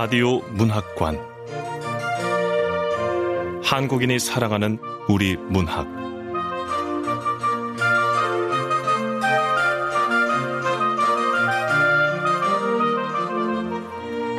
라디오 0.00 0.38
문학관 0.52 1.18
한국인이 3.64 4.20
사랑하는 4.20 4.78
우리 5.08 5.36
문학 5.36 5.88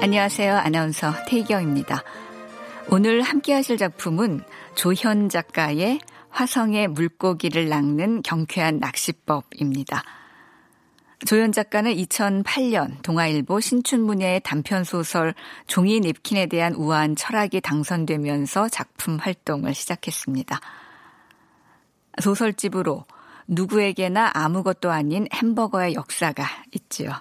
안녕하세요. 0.01 0.55
아나운서 0.55 1.11
태희경입니다. 1.27 2.03
오늘 2.89 3.21
함께 3.21 3.51
하실 3.53 3.75
작품은 3.75 4.39
조현 4.75 5.27
작가의 5.27 5.99
화성의 6.29 6.87
물고기를 6.87 7.67
낚는 7.67 8.21
경쾌한 8.21 8.79
낚시법입니다. 8.79 10.18
조현 11.25 11.51
작가는 11.51 11.93
2008년 11.93 13.01
동아일보 13.01 13.59
신춘문예의 13.59 14.39
단편 14.41 14.85
소설 14.85 15.33
종이 15.67 15.99
냅킨에 15.99 16.45
대한 16.45 16.73
우아한 16.73 17.17
철학이 17.17 17.59
당선되면서 17.59 18.69
작품 18.69 19.17
활동을 19.17 19.73
시작했습니다. 19.73 20.59
소설집으로 22.21 23.05
누구에게나 23.47 24.31
아무것도 24.33 24.91
아닌 24.91 25.27
햄버거의 25.33 25.93
역사가 25.93 26.45
있지요. 26.73 27.11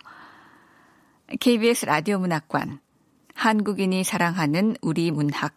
KBS 1.40 1.86
라디오 1.86 2.18
문학관, 2.18 2.78
한국인이 3.34 4.04
사랑하는 4.04 4.76
우리 4.80 5.10
문학, 5.10 5.54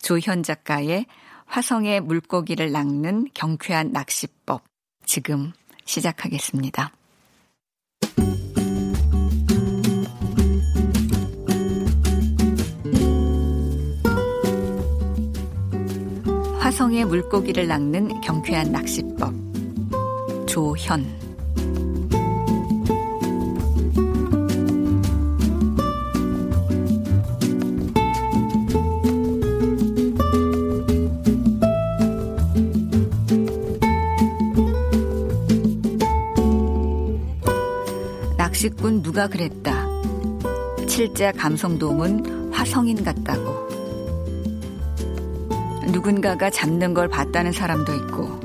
조현 0.00 0.42
작가의 0.42 1.06
화성의 1.46 2.00
물고기를 2.00 2.72
낚는 2.72 3.28
경쾌한 3.34 3.92
낚시법, 3.92 4.64
지금 5.04 5.52
시작하겠습니다. 5.84 6.90
화성의 16.72 17.04
물고기를 17.04 17.68
낚는 17.68 18.22
경쾌한 18.22 18.72
낚시법. 18.72 19.34
조현. 20.46 21.04
낚시꾼 38.38 39.02
누가 39.02 39.28
그랬다. 39.28 39.86
칠자 40.88 41.32
감성돔은 41.32 42.50
화성인 42.54 43.04
같다고. 43.04 43.71
누군가가 45.92 46.50
잡는 46.50 46.94
걸 46.94 47.08
봤다는 47.08 47.52
사람도 47.52 47.94
있고, 47.94 48.40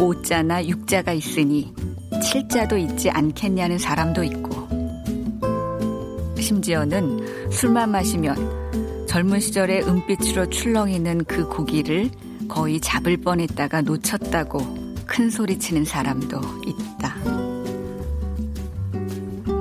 오자나 0.00 0.66
육자가 0.66 1.12
있으니 1.12 1.74
칠자도 2.22 2.78
있지 2.78 3.10
않겠냐는 3.10 3.78
사람도 3.78 4.24
있고, 4.24 4.62
심지어는 6.40 7.50
술만 7.50 7.90
마시면 7.90 9.06
젊은 9.06 9.40
시절에 9.40 9.82
은빛으로 9.82 10.48
출렁이는 10.48 11.24
그 11.24 11.46
고기를 11.46 12.10
거의 12.48 12.80
잡을 12.80 13.18
뻔했다가 13.18 13.82
놓쳤다고 13.82 14.58
큰 15.06 15.30
소리 15.30 15.58
치는 15.58 15.84
사람도 15.84 16.40
있다. 16.66 17.16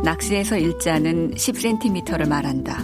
낚시에서 0.04 0.58
일자는 0.58 1.36
10cm를 1.36 2.28
말한다. 2.28 2.82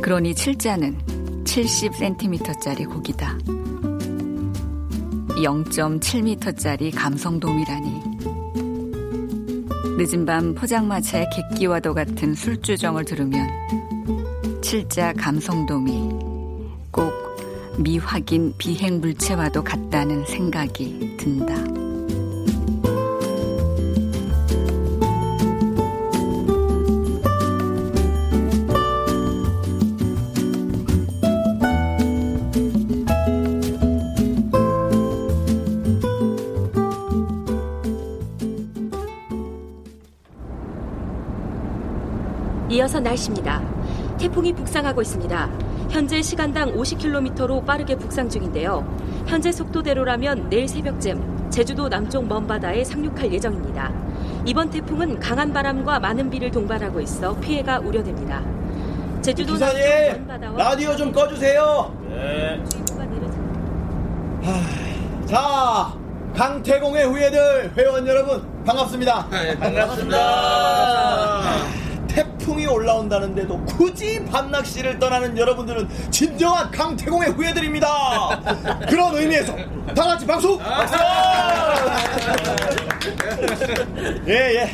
그러니 0.00 0.34
칠자는 0.34 1.11
70cm짜리 1.52 2.88
고기다. 2.88 3.36
0.7m짜리 5.36 6.90
감성돔이라니. 6.94 8.02
늦은 9.98 10.24
밤 10.24 10.54
포장마차의 10.54 11.28
객기와도 11.30 11.92
같은 11.92 12.34
술주정을 12.34 13.04
들으면 13.04 13.46
칠자 14.62 15.12
감성돔이 15.12 15.92
꼭 16.90 17.12
미확인 17.76 18.54
비행 18.56 19.02
물체와도 19.02 19.62
같다는 19.62 20.24
생각이 20.24 21.18
든다. 21.18 21.81
이어서 42.82 42.98
날씨입니다. 42.98 43.62
태풍이 44.18 44.52
북상하고 44.52 45.02
있습니다. 45.02 45.48
현재 45.90 46.20
시간당 46.20 46.74
50km로 46.74 47.64
빠르게 47.64 47.94
북상 47.96 48.28
중인데요. 48.28 48.84
현재 49.26 49.52
속도대로라면 49.52 50.48
내일 50.50 50.66
새벽쯤 50.66 51.48
제주도 51.50 51.88
남쪽 51.88 52.26
먼바다에 52.26 52.82
상륙할 52.82 53.32
예정입니다. 53.32 53.92
이번 54.46 54.68
태풍은 54.70 55.20
강한 55.20 55.52
바람과 55.52 56.00
많은 56.00 56.28
비를 56.28 56.50
동반하고 56.50 57.00
있어 57.02 57.38
피해가 57.38 57.78
우려됩니다. 57.78 58.42
제주도 59.20 59.52
기사님, 59.52 60.26
라디오 60.56 60.96
좀 60.96 61.12
꺼주세요. 61.12 61.96
네. 62.08 62.64
하, 64.42 65.26
자, 65.26 65.94
강태공의 66.34 67.06
후예들 67.06 67.74
회원 67.76 68.08
여러분 68.08 68.42
반갑습니다. 68.64 69.28
네, 69.30 69.56
반갑습니다. 69.56 70.22
태풍이 72.42 72.66
올라온다는데도 72.66 73.64
굳이 73.64 74.24
밤낚시를 74.24 74.98
떠나는 74.98 75.38
여러분들은 75.38 75.88
진정한 76.10 76.70
강태공의 76.72 77.30
후예들입니다. 77.30 78.42
그런 78.90 79.14
의미에서 79.14 79.56
다 79.94 80.04
같이 80.04 80.26
박수! 80.26 80.58
박수! 80.58 80.96
예, 84.26 84.32
예. 84.32 84.70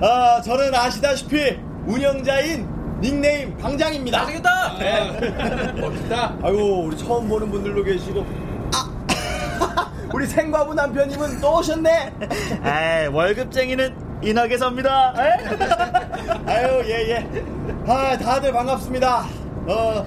아, 0.00 0.42
저는 0.42 0.74
아시다시피 0.74 1.58
운영자인 1.86 2.68
닉네임 3.00 3.56
방장입니다. 3.56 4.18
잘생겼다! 4.26 4.78
네. 4.78 5.72
멋있다. 5.80 6.36
아이고, 6.42 6.84
우리 6.84 6.98
처음 6.98 7.28
보는 7.28 7.50
분들도 7.50 7.82
계시고. 7.82 8.26
아, 8.74 9.90
우리 10.12 10.26
생과부 10.26 10.74
남편님은 10.74 11.40
또 11.40 11.58
오셨네. 11.58 12.12
아, 12.62 13.08
월급쟁이는 13.10 14.05
이낙에서입니다. 14.22 15.14
아유 16.46 16.82
예예. 16.86 17.10
예. 17.10 17.44
아 17.86 18.16
다들 18.16 18.52
반갑습니다. 18.52 19.26
어 19.66 20.06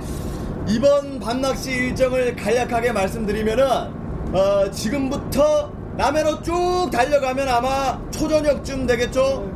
이번 0.67 1.19
밤낚시 1.19 1.71
일정을 1.71 2.35
간략하게 2.35 2.91
말씀드리면은 2.91 3.65
어 4.33 4.69
지금부터 4.71 5.71
남해로 5.97 6.41
쭉 6.41 6.89
달려가면 6.91 7.47
아마 7.49 7.99
초저녁쯤 8.11 8.87
되겠죠. 8.87 9.49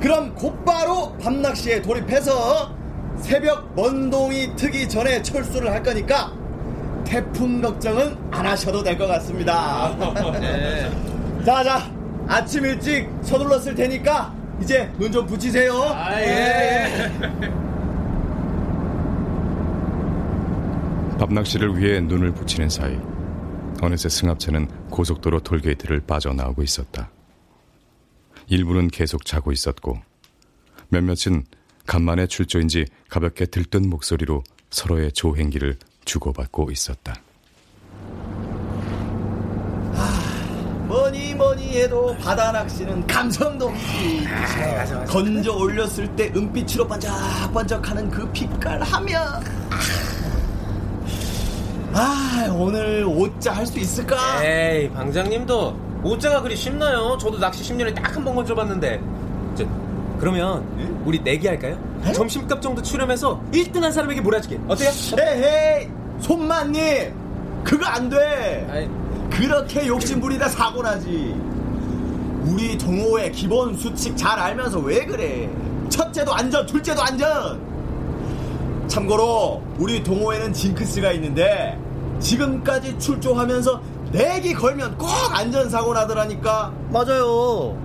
그럼 0.00 0.34
곧바로 0.34 1.16
밤낚시에 1.18 1.80
돌입해서 1.82 2.70
새벽 3.18 3.74
먼동이 3.74 4.54
트기 4.56 4.88
전에 4.88 5.22
철수를 5.22 5.70
할 5.72 5.82
거니까 5.82 6.30
태풍 7.04 7.62
걱정은 7.62 8.16
안 8.30 8.44
하셔도 8.46 8.82
될 8.82 8.98
것 8.98 9.06
같습니다. 9.06 9.94
네. 10.40 10.90
자, 11.46 11.62
자, 11.64 11.90
아침 12.28 12.64
일찍 12.64 13.08
서둘렀을 13.22 13.74
테니까 13.74 14.34
이제 14.62 14.90
눈 14.98 15.12
좀 15.12 15.26
붙이세요. 15.26 15.72
아, 15.74 16.20
예. 16.20 17.10
밥낚시를 21.18 21.78
위해 21.78 22.00
눈을 22.00 22.32
붙이는 22.34 22.68
사이 22.68 22.98
어느새 23.80 24.08
승합차는 24.08 24.88
고속도로 24.90 25.40
톨게이트를 25.40 26.00
빠져나오고 26.00 26.62
있었다. 26.62 27.10
일부는 28.48 28.88
계속 28.88 29.24
자고 29.24 29.52
있었고 29.52 29.98
몇몇은 30.88 31.44
간만에 31.86 32.26
출조인지 32.26 32.86
가볍게 33.08 33.46
들뜬 33.46 33.88
목소리로 33.88 34.42
서로의 34.70 35.12
조행기를 35.12 35.78
주고받고 36.04 36.70
있었다. 36.70 37.14
뭐니 40.86 41.34
뭐니 41.34 41.78
해도 41.80 42.16
바다 42.22 42.52
낚시는 42.52 43.06
감성돔이지. 43.06 44.28
건져 45.08 45.52
올렸을 45.56 46.06
때 46.16 46.30
은빛으로 46.34 46.86
반짝반짝하는 46.86 48.10
그 48.10 48.28
빛깔 48.30 48.80
하면 48.82 49.42
아 51.92 52.48
오늘 52.54 53.04
옷자 53.06 53.52
할 53.52 53.66
수 53.66 53.78
있을까? 53.78 54.44
에이 54.44 54.90
방장님도 54.90 55.86
옷자가 56.04 56.42
그리 56.42 56.54
쉽나요? 56.56 57.16
저도 57.18 57.38
낚시 57.38 57.62
10년에 57.64 57.94
딱 57.94 58.14
한 58.16 58.24
번 58.24 58.34
건져봤는데 58.36 59.00
저, 59.56 59.64
그러면 60.20 60.64
우리 61.04 61.18
내기 61.20 61.48
할까요? 61.48 61.76
점심값 62.14 62.62
정도 62.62 62.80
출연해서 62.82 63.40
1등한 63.52 63.90
사람에게 63.92 64.20
몰아주게 64.20 64.60
어때요? 64.68 64.90
헤헤 65.18 65.88
손만님 66.20 67.12
그거 67.64 67.84
안 67.86 68.08
돼. 68.08 68.88
그렇게 69.30 69.86
욕심부리다 69.86 70.48
사고 70.48 70.82
나지. 70.82 71.34
우리 72.44 72.78
동호회 72.78 73.30
기본 73.32 73.74
수칙 73.76 74.16
잘 74.16 74.38
알면서 74.38 74.78
왜 74.78 75.04
그래? 75.04 75.50
첫째도 75.88 76.32
안전, 76.34 76.64
둘째도 76.66 77.02
안전. 77.02 77.60
참고로 78.88 79.62
우리 79.78 80.02
동호회는 80.02 80.52
징크스가 80.52 81.12
있는데 81.12 81.78
지금까지 82.20 82.98
출조하면서 82.98 83.80
내기 84.12 84.54
걸면 84.54 84.96
꼭 84.96 85.08
안전사고 85.32 85.92
나더라니까. 85.92 86.72
맞아요. 86.90 87.76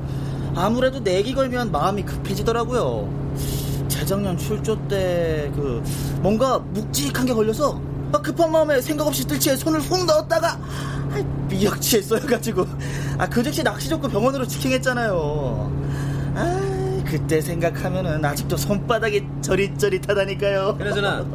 아무래도 0.55 0.99
내기 0.99 1.33
걸면 1.33 1.71
마음이 1.71 2.03
급해지더라고요. 2.03 3.09
재작년 3.87 4.37
출조 4.37 4.87
때 4.87 5.51
그 5.55 5.83
뭔가 6.21 6.59
묵직한 6.59 7.25
게 7.25 7.33
걸려서 7.33 7.73
아, 7.75 7.90
급한 8.19 8.51
마음에 8.51 8.81
생각 8.81 9.07
없이 9.07 9.25
뜰채에 9.27 9.55
손을 9.55 9.79
훅 9.79 10.05
넣었다가 10.05 10.57
아, 10.59 11.23
미역치에 11.49 12.01
쏘여가지고 12.01 12.65
아, 13.17 13.27
그 13.27 13.43
즉시 13.43 13.63
낚시 13.63 13.89
좋고 13.89 14.07
병원으로 14.09 14.47
직행했잖아요. 14.47 15.71
아, 16.35 17.03
그때 17.05 17.41
생각하면은 17.41 18.23
아직도 18.23 18.57
손바닥이 18.57 19.25
저릿저릿하다니까요. 19.41 20.77
그나저나 20.77 21.25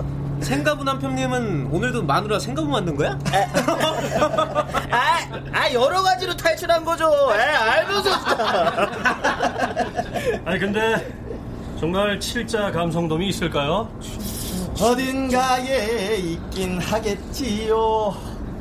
생가부 0.41 0.85
남편님은 0.85 1.69
오늘도 1.73 2.03
마누라 2.03 2.39
생가부 2.39 2.69
만든 2.69 2.95
거야? 2.97 3.19
아, 4.91 5.19
아 5.53 5.73
여러 5.73 6.03
가지로 6.03 6.37
탈출한 6.37 6.85
거죠. 6.85 7.11
에, 7.35 7.41
알면서 7.41 8.11
아니 10.45 10.59
근데 10.59 11.15
정말 11.81 12.19
칠자 12.19 12.71
감성돔이 12.73 13.29
있을까요? 13.29 13.91
어딘가에 14.81 16.17
있긴 16.17 16.79
하겠지요. 16.81 18.15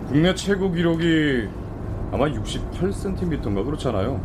국내 0.08 0.34
최고 0.34 0.72
기록이 0.72 1.48
아마 2.12 2.26
68cm인가 2.28 3.66
그렇잖아요. 3.66 4.22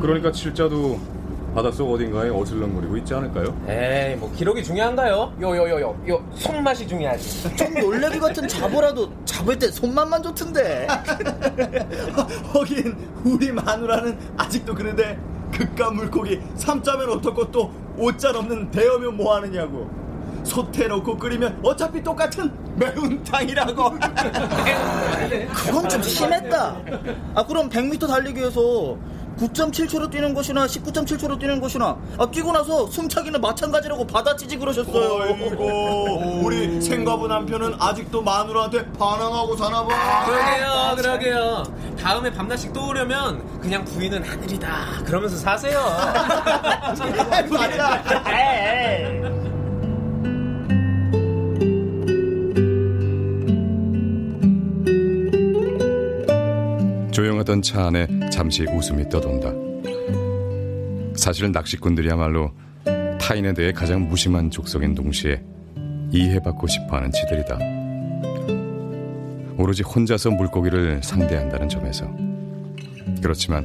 그러니까 0.00 0.32
칠자도 0.32 0.98
바닷속 1.54 1.90
어딘가에 1.92 2.28
어슬렁거리고 2.30 2.96
있지 2.98 3.14
않을까요? 3.14 3.54
에이 3.68 4.16
뭐 4.16 4.30
기록이 4.34 4.62
중요한가요? 4.62 5.32
요 5.40 5.54
요 5.56 5.68
요 5.68 5.80
요 5.80 5.94
요 6.08 6.24
손맛이 6.34 6.86
중요하지 6.86 7.56
좀 7.56 7.74
놀래기 7.74 8.18
같은 8.18 8.46
잡어라도 8.46 9.10
잡을 9.24 9.58
때 9.58 9.70
손맛만 9.70 10.22
좋던데. 10.22 10.86
하긴 12.52 12.96
우리 13.24 13.52
마누라는 13.52 14.18
아직도 14.36 14.74
그런데 14.74 15.18
극감 15.52 15.96
물고기 15.96 16.40
삼자면 16.56 17.10
어떻고 17.10 17.50
또 17.50 17.70
오자 17.96 18.30
없는 18.30 18.70
대여면 18.70 19.16
뭐 19.16 19.34
하느냐고 19.36 19.88
소태 20.46 20.86
넣고 20.86 21.16
끓이면 21.18 21.60
어차피 21.62 22.02
똑같은 22.02 22.50
매운탕이라고. 22.76 23.90
그건 25.52 25.88
좀 25.88 26.02
심했다. 26.02 26.76
아 27.34 27.46
그럼 27.46 27.68
100m 27.68 28.06
달리기에서 28.08 28.96
9.7초로 29.38 30.10
뛰는 30.10 30.32
것이나 30.32 30.64
19.7초로 30.66 31.38
뛰는 31.38 31.60
것이나 31.60 31.98
아, 32.16 32.30
뛰고 32.30 32.52
나서 32.52 32.86
숨차기는 32.86 33.38
마찬가지라고 33.38 34.06
받아치지 34.06 34.56
그러셨어요. 34.56 35.24
어이구 35.24 36.40
우리 36.42 36.80
생가부 36.80 37.28
남편은 37.28 37.74
아직도 37.78 38.22
마누라한테 38.22 38.90
반항하고 38.92 39.56
사나봐. 39.56 40.24
그러게요 40.24 40.96
그러게요. 40.96 41.62
다음에 42.00 42.32
밤낮씩 42.32 42.72
또 42.72 42.88
오려면 42.88 43.60
그냥 43.60 43.84
부인은 43.84 44.22
하늘이다 44.24 45.02
그러면서 45.04 45.36
사세요. 45.36 45.80
맞아 47.50 48.02
조용하던 57.16 57.62
차 57.62 57.86
안에 57.86 58.06
잠시 58.30 58.64
웃음이 58.64 59.08
떠돈다. 59.08 59.50
사실 61.16 61.50
낚시꾼들이야말로 61.50 62.52
타인에 63.18 63.54
대해 63.54 63.72
가장 63.72 64.06
무심한 64.06 64.50
족속인 64.50 64.94
동시에 64.94 65.42
이해받고 66.12 66.66
싶어하는 66.66 67.10
치들이다. 67.12 67.58
오로지 69.56 69.82
혼자서 69.82 70.32
물고기를 70.32 71.02
상대한다는 71.02 71.70
점에서. 71.70 72.06
그렇지만 73.22 73.64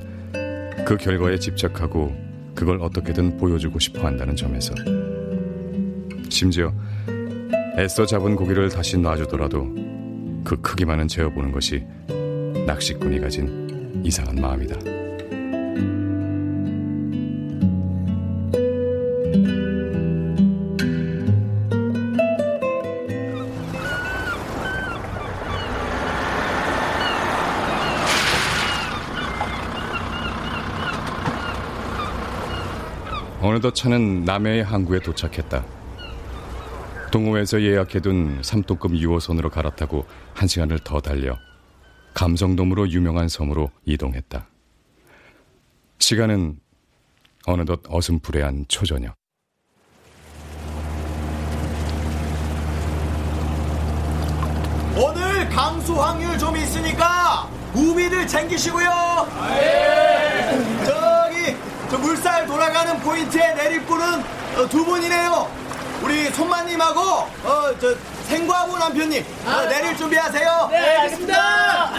그 0.85 0.95
결과에 0.95 1.37
집착하고 1.37 2.15
그걸 2.55 2.81
어떻게든 2.81 3.35
보여주고 3.35 3.79
싶어 3.79 4.07
한다는 4.07 4.33
점에서. 4.33 4.73
심지어 6.29 6.71
애써 7.77 8.05
잡은 8.05 8.37
고기를 8.37 8.69
다시 8.69 8.97
놔주더라도 8.97 9.67
그 10.45 10.55
크기만은 10.61 11.09
재어보는 11.09 11.51
것이 11.51 11.83
낚시꾼이 12.65 13.19
가진 13.19 14.01
이상한 14.03 14.35
마음이다. 14.35 14.79
어느덧 33.41 33.73
차는 33.73 34.23
남해의 34.23 34.63
항구에 34.63 34.99
도착했다. 34.99 35.65
동호회에서 37.11 37.61
예약해둔 37.61 38.39
삼동급 38.41 38.93
2호선으로 38.93 39.49
갈아타고 39.49 40.05
한 40.33 40.47
시간을 40.47 40.79
더 40.79 41.01
달려 41.01 41.37
감성돔으로 42.13 42.89
유명한 42.89 43.27
섬으로 43.27 43.71
이동했다. 43.85 44.47
시간은 45.99 46.59
어느덧 47.45 47.81
어슴푸레한 47.87 48.65
초저녁. 48.67 49.15
오늘 54.95 55.49
강수 55.49 55.93
확률 56.01 56.37
좀 56.37 56.55
있으니까 56.57 57.49
우비들 57.73 58.27
챙기시고요. 58.27 58.89
저기 60.85 61.55
저 61.89 61.97
물살 61.97 62.45
돌아가는 62.45 62.99
포인트에 62.99 63.53
내릴 63.55 63.81
분은 63.85 64.19
어, 64.57 64.67
두 64.69 64.83
분이네요. 64.83 65.49
우리 66.03 66.29
손마님하고 66.31 66.99
어, 66.99 67.79
저 67.79 67.95
생과부 68.31 68.77
남편님 68.77 69.25
어, 69.45 69.65
내릴 69.67 69.97
준비하세요. 69.97 70.67
네 70.71 70.77
알겠습니다 70.77 71.91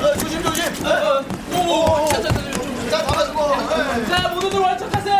어, 0.00 0.14
조심 0.18 0.42
조심. 0.42 0.64
어, 0.86 0.90
어. 0.90 2.04
오, 2.04 2.08
자, 2.08 2.20
자, 2.20 2.28
자, 2.28 2.90
자, 2.90 3.06
잡아주고. 3.06 3.56
네. 3.56 4.06
자 4.08 4.28
모두들 4.28 4.60
완척하세요 4.60 5.16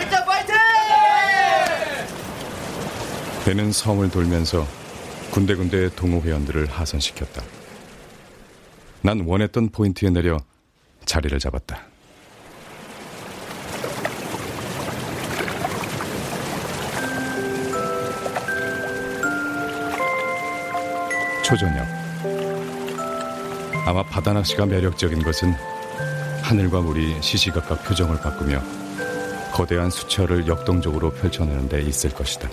일단 0.00 0.24
파이팅! 0.24 0.54
배는 3.44 3.70
섬을 3.70 4.10
돌면서 4.10 4.66
군데군데 5.30 5.90
동호 5.94 6.20
회원들을 6.22 6.66
하선시켰다. 6.70 7.42
난 9.02 9.20
원했던 9.24 9.68
포인트에 9.70 10.10
내려 10.10 10.38
자리를 11.04 11.38
잡았다. 11.38 11.78
초저녁. 21.52 21.86
아마 23.84 24.02
바다 24.02 24.32
낚시가 24.32 24.64
매력적인 24.64 25.22
것은 25.22 25.52
하늘과 26.40 26.80
물이 26.80 27.20
시시각각 27.20 27.84
표정을 27.84 28.20
바꾸며 28.20 28.62
거대한 29.52 29.90
수철을 29.90 30.46
역동적으로 30.46 31.10
펼쳐내는 31.10 31.68
데 31.68 31.82
있을 31.82 32.08
것이다. 32.08 32.48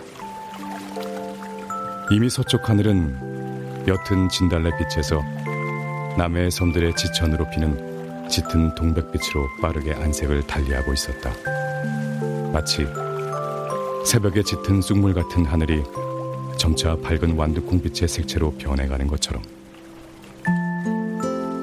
이미 2.12 2.30
서쪽 2.30 2.68
하늘은 2.68 3.86
옅은 3.88 4.28
진달래 4.28 4.70
빛에서 4.78 5.24
남해의 6.18 6.52
섬들의 6.52 6.94
지천으로 6.98 7.50
피는 7.52 8.28
짙은 8.28 8.76
동백빛으로 8.76 9.48
빠르게 9.62 9.94
안색을 9.94 10.46
달리하고 10.46 10.92
있었다. 10.92 11.32
마치 12.52 12.86
새벽의 14.06 14.44
짙은 14.44 14.82
쑥물 14.82 15.14
같은 15.14 15.46
하늘이 15.46 15.86
점차 16.70 16.96
밝은 16.98 17.36
완두콩빛의 17.36 18.08
색채로 18.08 18.52
변해가는 18.60 19.08
것처럼. 19.08 19.42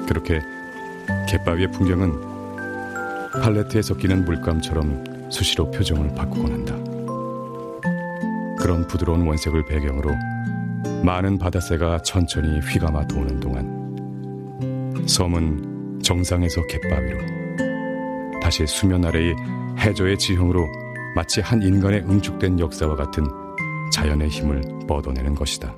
그렇게 0.05 0.41
갯바위의 1.29 1.71
풍경은 1.71 2.11
팔레트에 3.41 3.81
섞이는 3.81 4.25
물감처럼 4.25 5.29
수시로 5.31 5.71
표정을 5.71 6.13
바꾸곤 6.13 6.51
한다. 6.51 6.75
그런 8.59 8.85
부드러운 8.87 9.25
원색을 9.25 9.65
배경으로 9.65 10.11
많은 11.03 11.37
바다새가 11.37 12.01
천천히 12.01 12.59
휘감아 12.59 13.07
도는 13.07 13.39
동안 13.39 15.05
섬은 15.07 16.01
정상에서 16.03 16.61
갯바위로 16.67 17.19
다시 18.41 18.67
수면 18.67 19.05
아래의 19.05 19.35
해저의 19.79 20.17
지형으로 20.17 20.67
마치 21.15 21.39
한 21.39 21.61
인간의 21.61 22.01
응축된 22.01 22.59
역사와 22.59 22.95
같은 22.97 23.23
자연의 23.93 24.27
힘을 24.27 24.76
뻗어내는 24.87 25.35
것이다. 25.35 25.75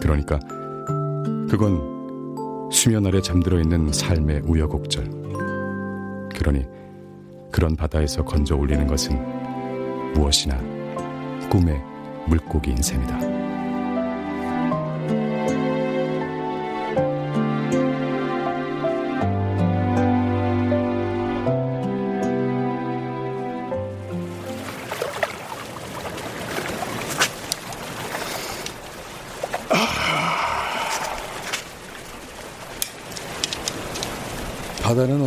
그러니까 0.00 0.38
그건 1.50 2.70
수면 2.70 3.06
아래 3.06 3.20
잠들어 3.20 3.60
있는 3.60 3.92
삶의 3.92 4.42
우여곡절. 4.46 5.04
그러니 6.34 6.64
그런 7.52 7.76
바다에서 7.76 8.24
건져 8.24 8.56
올리는 8.56 8.86
것은 8.86 9.16
무엇이나 10.14 10.56
꿈의 11.50 11.80
물고기인 12.28 12.82
셈이다. 12.82 13.35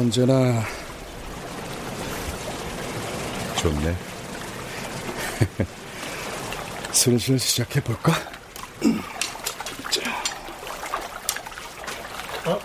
언제나 0.10 0.64
좋네. 3.60 3.96
슬슬 6.92 7.38
시작해 7.38 7.80
볼까? 7.80 8.12
어? 12.48 12.60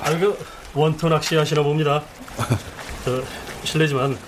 아, 0.00 0.18
그 0.18 0.38
원터 0.74 1.08
낚시 1.08 1.34
하시나 1.34 1.62
봅니다. 1.62 2.04
저, 3.06 3.22
실례지만 3.64 4.18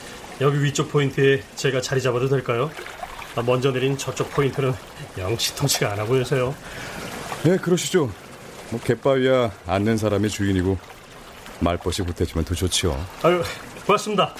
여기 0.41 0.65
위쪽 0.65 0.91
포인트에 0.91 1.43
제가 1.55 1.83
자리 1.83 2.01
잡아도 2.01 2.31
될까요? 2.31 2.71
아, 3.37 3.43
먼저 3.43 3.71
내린 3.71 3.99
저쪽 3.99 4.31
포인트는 4.31 4.73
영 5.19 5.37
시통치가 5.37 5.93
않아 5.93 6.07
보여서요. 6.07 6.55
네, 7.43 7.59
그러시죠. 7.59 8.11
뭐 8.71 8.81
갯바위야 8.81 9.53
앉는 9.67 9.99
사람이 9.99 10.31
주인이고 10.31 10.98
말벗이 11.61 12.03
보태주면 12.03 12.45
더 12.45 12.55
좋지요. 12.55 12.93
아유, 13.23 13.43
고맙습니다. 13.87 14.35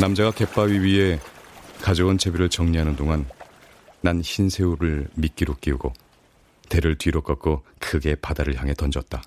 남자가 0.00 0.30
갯바위 0.30 0.78
위에 0.78 1.20
가져온 1.80 2.18
채비를 2.18 2.48
정리하는 2.48 2.96
동안 2.96 3.26
난 4.00 4.20
흰 4.20 4.48
새우를 4.48 5.08
미끼로 5.14 5.56
끼우고 5.60 5.92
대를 6.68 6.96
뒤로 6.98 7.22
꺾고 7.22 7.64
크게 7.78 8.14
바다를 8.16 8.56
향해 8.56 8.74
던졌다. 8.74 9.22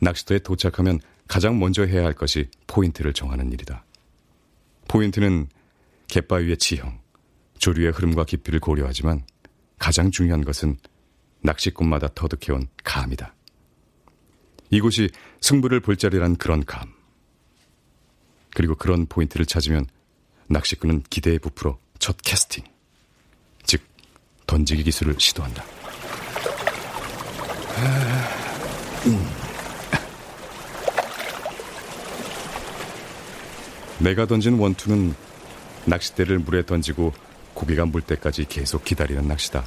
낚시터에 0.00 0.38
도착하면 0.40 1.00
가장 1.28 1.58
먼저 1.58 1.84
해야 1.84 2.04
할 2.04 2.12
것이 2.12 2.48
포인트를 2.66 3.12
정하는 3.12 3.52
일이다. 3.52 3.84
포인트는 4.88 5.48
갯바위의 6.08 6.58
지형, 6.58 6.98
조류의 7.62 7.92
흐름과 7.92 8.24
깊이를 8.24 8.58
고려하지만 8.58 9.24
가장 9.78 10.10
중요한 10.10 10.44
것은 10.44 10.78
낚시꾼마다 11.42 12.08
터득해온 12.12 12.66
감이다. 12.82 13.36
이곳이 14.70 15.08
승부를 15.40 15.78
볼 15.78 15.96
자리란 15.96 16.34
그런 16.36 16.64
감. 16.64 16.92
그리고 18.50 18.74
그런 18.74 19.06
포인트를 19.06 19.46
찾으면 19.46 19.86
낚시꾼은 20.48 21.04
기대에 21.08 21.38
부풀어 21.38 21.78
첫 22.00 22.16
캐스팅, 22.24 22.64
즉 23.62 23.80
던지기 24.48 24.82
기술을 24.82 25.14
시도한다. 25.18 25.64
내가 34.00 34.26
던진 34.26 34.58
원투는 34.58 35.14
낚싯대를 35.86 36.40
물에 36.40 36.66
던지고 36.66 37.12
고기가 37.62 37.84
물 37.84 38.02
때까지 38.02 38.44
계속 38.46 38.84
기다리는 38.84 39.26
낚시다. 39.28 39.64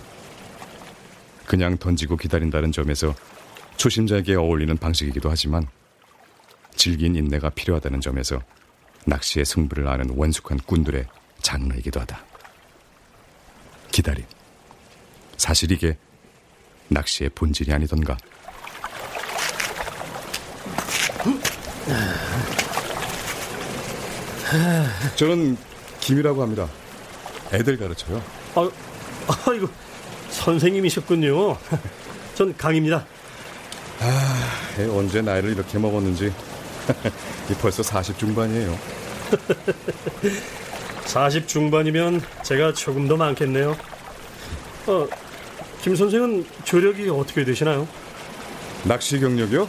그냥 1.46 1.78
던지고 1.78 2.18
기다린다는 2.18 2.74
점에서 2.74 3.16
초심자에게 3.78 4.36
어울리는 4.36 4.76
방식이기도 4.76 5.30
하지만 5.30 5.66
질긴 6.76 7.16
인내가 7.16 7.50
필요하다는 7.50 8.02
점에서 8.02 8.42
낚시의 9.06 9.46
승부를 9.46 9.88
아는 9.88 10.10
원숙한 10.10 10.58
꾼들의 10.66 11.06
장르이기도 11.42 12.02
하다. 12.02 12.22
기다림. 13.92 14.26
사실 15.38 15.72
이게 15.72 15.98
낚시의 16.90 17.30
본질이 17.30 17.72
아니던가. 17.72 18.18
저는 25.16 25.56
김이라고 26.02 26.42
합니다. 26.42 26.68
애들 27.54 27.78
가르쳐요. 27.78 28.22
아, 28.56 28.70
아이고 29.48 29.68
선생님이셨군요. 30.30 31.58
전 32.36 32.56
강입니다. 32.58 33.06
아, 34.00 34.52
언제 34.92 35.22
나이를 35.22 35.52
이렇게 35.54 35.78
먹었는지 35.80 36.34
벌써 37.62 37.82
40 37.84 38.18
중반이에요. 38.18 38.78
40 41.06 41.48
중반이면 41.48 42.22
제가 42.44 42.74
조금 42.74 43.08
더 43.08 43.16
많겠네요. 43.16 43.78
어, 44.88 45.08
김 45.82 45.96
선생은 45.96 46.46
조력이 46.64 47.10
어떻게 47.10 47.46
되시나요? 47.46 47.88
낚시 48.84 49.20
경력이요? 49.20 49.68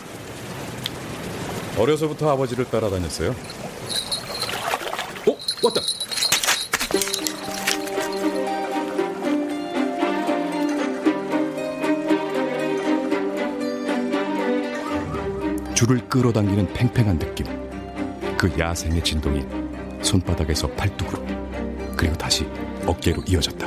어려서부터 1.79 2.31
아버지를 2.31 2.65
따라다녔어요. 2.67 3.35
줄을 15.87 16.09
끌어당기는 16.09 16.73
팽팽한 16.73 17.17
느낌. 17.17 17.47
그 18.37 18.53
야생의 18.59 19.05
진동이 19.05 19.47
손바닥에서 20.03 20.67
팔뚝으로 20.73 21.25
그리고 21.97 22.17
다시 22.17 22.45
어깨로 22.85 23.23
이어졌다. 23.25 23.67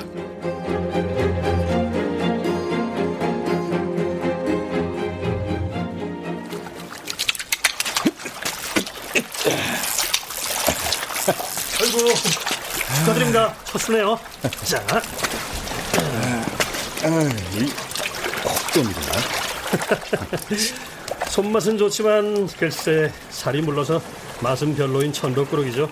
아이고 11.82 12.00
축하드립니다. 12.98 13.56
첫수네요. 13.64 14.20
자. 14.66 14.84
아, 17.02 17.08
이 17.54 17.72
콕점이구나. 18.44 19.14
손맛은 21.30 21.78
좋지만 21.78 22.48
글쎄 22.58 23.12
살이 23.30 23.62
물러서 23.62 24.02
맛은 24.42 24.76
별로인 24.76 25.14
천덕꾸러기죠. 25.14 25.90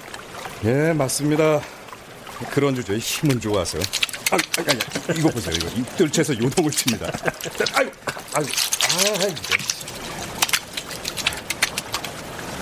예, 0.65 0.94
맞습니다. 0.94 1.62
그런 2.51 2.74
주제에 2.75 2.98
힘은 2.98 3.39
좋아서. 3.39 3.77
아, 4.32 4.36
아, 4.36 4.38
아, 4.38 5.13
이거 5.15 5.29
보세요. 5.29 5.56
이거 5.56 5.67
이 5.75 5.84
뜰채에서 5.96 6.34
요동을 6.38 6.72
칩니다. 6.72 7.08
아유, 7.75 7.89
아유, 8.34 8.46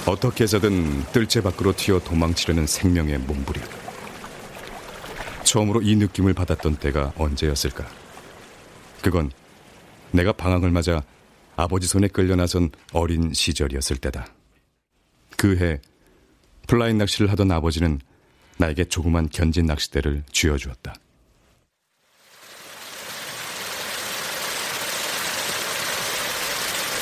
아, 0.05 0.11
어떻게 0.11 0.43
해서든 0.43 1.05
뜰채 1.11 1.41
밖으로 1.41 1.73
튀어 1.75 1.99
도망치려는 1.99 2.67
생명의 2.67 3.17
몸부림. 3.19 3.63
처음으로 5.43 5.81
이 5.81 5.95
느낌을 5.95 6.33
받았던 6.33 6.75
때가 6.75 7.13
언제였을까? 7.17 7.85
그건 9.01 9.31
내가 10.11 10.31
방학을 10.33 10.71
맞아 10.71 11.01
아버지 11.55 11.87
손에 11.87 12.07
끌려 12.07 12.35
나선 12.35 12.69
어린 12.93 13.33
시절이었을 13.33 13.97
때다. 13.97 14.27
그 15.37 15.57
해 15.57 15.79
플라이 16.67 16.97
낚시를 16.97 17.29
하던 17.31 17.51
아버지는 17.51 17.99
나에게 18.57 18.85
조그만 18.85 19.29
견지 19.29 19.65
낚싯대를 19.65 20.23
쥐어주었다. 20.31 20.95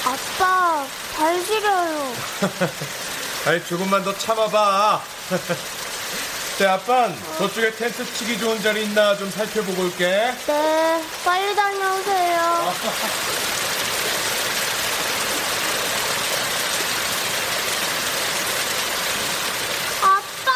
아빠, 0.06 0.86
발 1.16 1.42
시려요. 1.44 2.14
아이, 3.48 3.66
조금만 3.66 4.04
더 4.04 4.16
참아봐. 4.18 5.02
자, 6.58 6.74
아빠, 6.76 7.10
저쪽에 7.38 7.72
텐트 7.76 8.06
치기 8.14 8.38
좋은 8.38 8.62
자리 8.62 8.84
있나 8.86 9.16
좀 9.18 9.30
살펴보고 9.30 9.84
올게. 9.84 10.06
네, 10.48 11.04
빨리 11.24 11.56
다녀오세요. 11.56 12.74
아빠, 20.02 20.52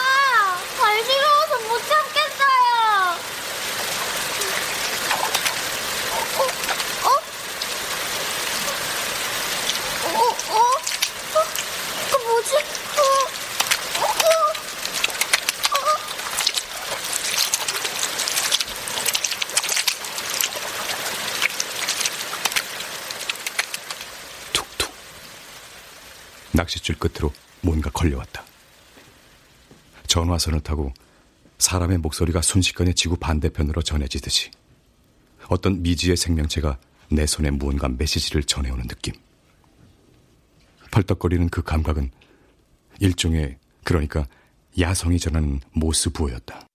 발 0.79 1.03
시려워서 1.03 1.59
못 1.67 1.79
참겠어요. 1.87 3.17
어? 5.13 6.43
어? 7.03 7.11
어? 10.03 10.19
어? 10.19 10.57
어? 10.57 11.43
그 12.11 12.36
뭐지? 12.47 12.55
어? 12.55 13.01
어? 13.99 14.05
어? 14.05 14.47
낚싯줄 26.53 26.95
끝으로 26.97 27.33
뭔가 27.61 27.89
걸려왔다. 27.89 28.43
전화선을 30.07 30.61
타고 30.61 30.93
사람의 31.59 31.97
목소리가 31.97 32.41
순식간에 32.41 32.93
지구 32.93 33.17
반대편으로 33.17 33.81
전해지듯이 33.81 34.51
어떤 35.49 35.81
미지의 35.81 36.15
생명체가 36.15 36.77
내 37.09 37.25
손에 37.25 37.51
무언가 37.51 37.87
메시지를 37.89 38.43
전해오는 38.43 38.87
느낌. 38.87 39.13
펄떡거리는 40.91 41.49
그 41.49 41.61
감각은 41.61 42.11
일종의 42.99 43.57
그러니까 43.83 44.25
야성이 44.79 45.19
전하는 45.19 45.59
모스부호였다. 45.73 46.67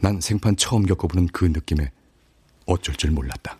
난 0.00 0.20
생판 0.20 0.56
처음 0.56 0.86
겪어보는 0.86 1.28
그 1.28 1.44
느낌에 1.44 1.90
어쩔 2.66 2.94
줄 2.96 3.10
몰랐다. 3.10 3.58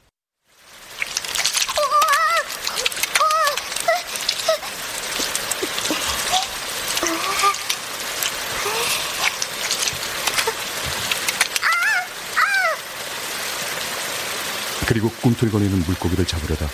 그리고 14.86 15.08
꿈틀거리는 15.22 15.78
물고기를 15.86 16.26
잡으려다 16.26 16.66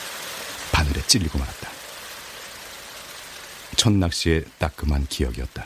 바늘에 0.72 1.02
찔리고 1.06 1.38
말았다. 1.38 1.75
첫 3.86 3.92
낚시의 3.92 4.44
따끔한 4.58 5.06
기억이었다. 5.06 5.64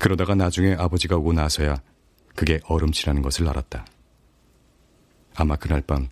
그러다가 0.00 0.34
나중에 0.34 0.74
아버지가 0.74 1.16
오고 1.16 1.32
나서야 1.32 1.80
그게 2.34 2.58
얼음치라는 2.64 3.22
것을 3.22 3.46
알았다. 3.46 3.86
아마 5.36 5.54
그날 5.54 5.80
밤 5.80 6.08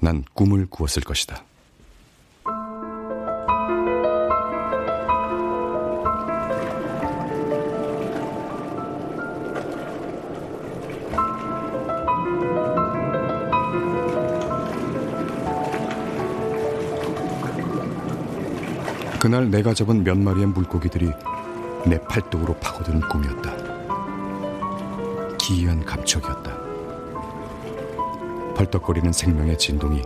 난 0.00 0.24
꿈을 0.34 0.66
꾸었을 0.66 1.02
것이다. 1.02 1.45
그날 19.26 19.50
내가 19.50 19.74
잡은 19.74 20.04
몇 20.04 20.16
마리의 20.16 20.46
물고기들이 20.46 21.10
내 21.84 21.98
팔뚝으로 21.98 22.54
파고드는 22.60 23.00
꿈이었다. 23.08 23.56
기이한 25.36 25.84
감촉이었다. 25.84 26.56
펄떡거리는 28.54 29.12
생명의 29.12 29.58
진동이 29.58 30.00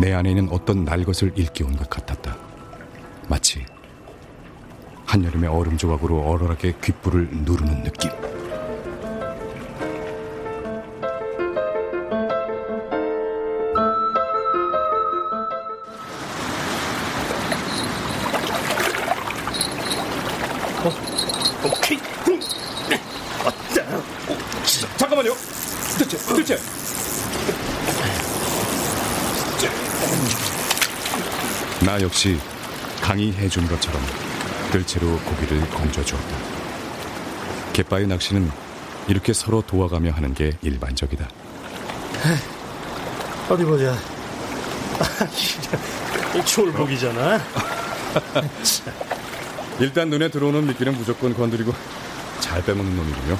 내 0.00 0.14
안에 0.14 0.30
있는 0.30 0.48
어떤 0.50 0.86
날것을 0.86 1.32
일깨운 1.34 1.76
것 1.76 1.90
같았다. 1.90 2.38
마치 3.28 3.66
한여름의 5.04 5.50
얼음 5.50 5.76
조각으로 5.76 6.22
얼얼하게 6.22 6.76
귓불을 6.82 7.28
누르는 7.44 7.82
느낌. 7.82 8.29
나 32.20 32.20
역시 32.20 32.38
강이 33.00 33.32
해준 33.32 33.66
것처럼 33.66 33.98
들채로 34.72 35.06
고기를 35.20 35.58
건져주었다. 35.70 36.36
갯바위 37.72 38.06
낚시는 38.08 38.50
이렇게 39.08 39.32
서로 39.32 39.62
도와가며 39.62 40.10
하는 40.10 40.34
게 40.34 40.52
일반적이다. 40.60 41.26
어디 43.48 43.64
보자. 43.64 43.96
이 46.36 46.44
졸복이잖아. 46.44 47.40
일단 49.80 50.10
눈에 50.10 50.28
들어오는 50.28 50.66
미끼는 50.66 50.98
무조건 50.98 51.34
건드리고 51.34 51.72
잘 52.40 52.62
빼먹는 52.62 52.96
놈이군요. 52.96 53.38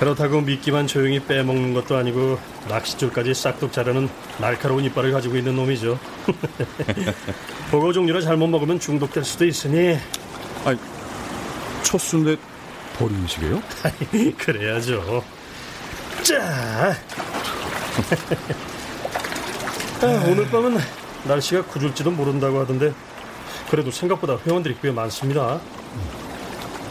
그렇다고 0.00 0.40
미끼만 0.40 0.86
조용히 0.86 1.20
빼먹는 1.20 1.74
것도 1.74 1.98
아니고 1.98 2.38
낚싯줄까지 2.70 3.34
싹둑 3.34 3.74
자르는 3.74 4.08
날카로운 4.38 4.84
이빨을 4.84 5.12
가지고 5.12 5.36
있는 5.36 5.54
놈이죠. 5.54 5.98
보고 7.70 7.92
종류를 7.92 8.20
잘못 8.20 8.46
먹으면 8.48 8.78
중독될 8.80 9.24
수도 9.24 9.44
있으니. 9.46 9.98
아니, 10.64 10.78
첫 11.82 11.98
순대 12.00 12.36
버리시게요? 12.98 13.62
그래야죠. 14.38 15.24
자. 16.22 16.94
아, 20.02 20.06
오늘 20.26 20.48
밤은 20.48 20.78
날씨가 21.24 21.64
굳을지도 21.66 22.10
모른다고 22.10 22.60
하던데 22.60 22.92
그래도 23.70 23.90
생각보다 23.90 24.38
회원들이 24.44 24.76
꽤 24.82 24.90
많습니다. 24.90 25.60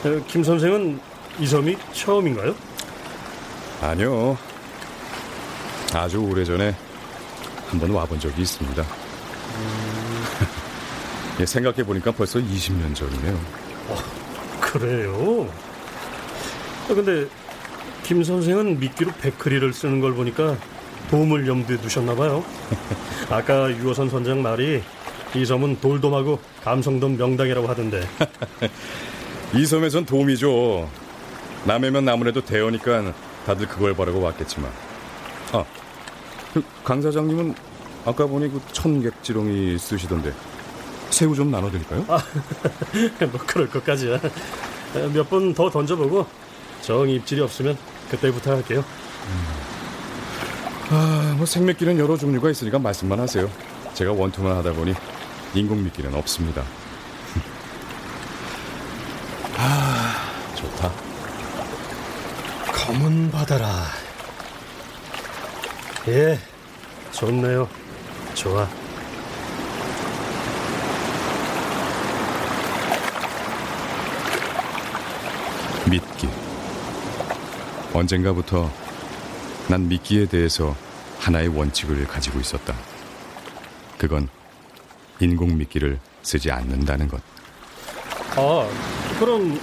어, 0.03 0.23
김 0.27 0.43
선생은 0.43 0.99
이 1.39 1.47
섬이 1.47 1.77
처음인가요? 1.93 2.55
아니요. 3.81 4.37
아주 5.93 6.19
오래전에 6.19 6.75
한번 7.69 7.91
와본 7.91 8.19
적이 8.19 8.41
있습니다. 8.41 9.00
예, 11.39 11.45
생각해 11.45 11.83
보니까 11.83 12.11
벌써 12.11 12.39
20년 12.39 12.93
전이네요. 12.93 13.39
그래요? 14.59 15.49
아, 16.89 16.93
근데 16.93 17.27
김 18.03 18.23
선생은 18.23 18.79
미끼로 18.79 19.11
백크리를 19.21 19.73
쓰는 19.73 20.01
걸 20.01 20.13
보니까 20.13 20.57
도움을 21.09 21.47
염두에 21.47 21.77
두셨나 21.77 22.15
봐요. 22.15 22.43
아까 23.29 23.69
유호선 23.69 24.09
선장 24.09 24.41
말이 24.41 24.83
이 25.35 25.45
섬은 25.45 25.79
돌돔하고 25.79 26.39
감성돔 26.63 27.17
명당이라고 27.17 27.67
하던데. 27.67 28.07
이 29.55 29.65
섬에선 29.65 30.05
도움이죠. 30.05 30.89
남해면 31.65 32.07
아무래도 32.09 32.41
대어니까 32.43 33.13
다들 33.45 33.67
그걸 33.67 33.95
바라고 33.95 34.21
왔겠지만. 34.21 34.71
아, 35.53 35.63
그강 36.53 37.01
사장님은 37.01 37.55
아까 38.05 38.25
보니 38.25 38.49
그 38.51 38.61
천객지렁이 38.71 39.77
쓰시던데 39.77 40.33
새우 41.09 41.35
좀 41.35 41.51
나눠드릴까요? 41.51 42.05
아, 42.07 42.19
뭐 43.31 43.39
그럴 43.45 43.69
것까지야. 43.69 44.19
몇 45.13 45.29
번 45.29 45.53
더 45.53 45.69
던져보고 45.69 46.25
정 46.81 47.07
입질이 47.09 47.41
없으면 47.41 47.77
그때 48.09 48.31
부탁할게요. 48.31 48.83
아, 50.89 51.33
뭐 51.37 51.45
생미끼는 51.45 51.99
여러 51.99 52.17
종류가 52.17 52.49
있으니까 52.49 52.79
말씀만 52.79 53.19
하세요. 53.19 53.49
제가 53.93 54.13
원투만 54.13 54.55
하다 54.57 54.73
보니 54.73 54.93
인공 55.53 55.83
미끼는 55.83 56.13
없습니다. 56.15 56.63
아, 59.57 60.15
좋다. 60.55 60.91
검은 62.73 63.31
바다라. 63.31 63.85
예, 66.07 66.39
좋네요. 67.11 67.69
좋아. 68.41 68.67
믿기. 75.87 76.27
언젠가부터 77.93 78.71
난 79.67 79.87
믿기에 79.87 80.25
대해서 80.25 80.75
하나의 81.19 81.49
원칙을 81.49 82.07
가지고 82.07 82.39
있었다. 82.39 82.73
그건 83.99 84.27
인공 85.19 85.55
미끼를 85.59 85.99
쓰지 86.23 86.49
않는다는 86.51 87.09
것. 87.09 87.21
아, 88.37 88.67
그럼 89.19 89.59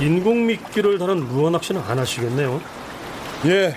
인공 0.00 0.44
미끼를 0.46 0.98
다룬 0.98 1.26
무어 1.26 1.48
낚시는 1.48 1.80
안 1.80 1.98
하시겠네요? 1.98 2.60
예, 3.46 3.74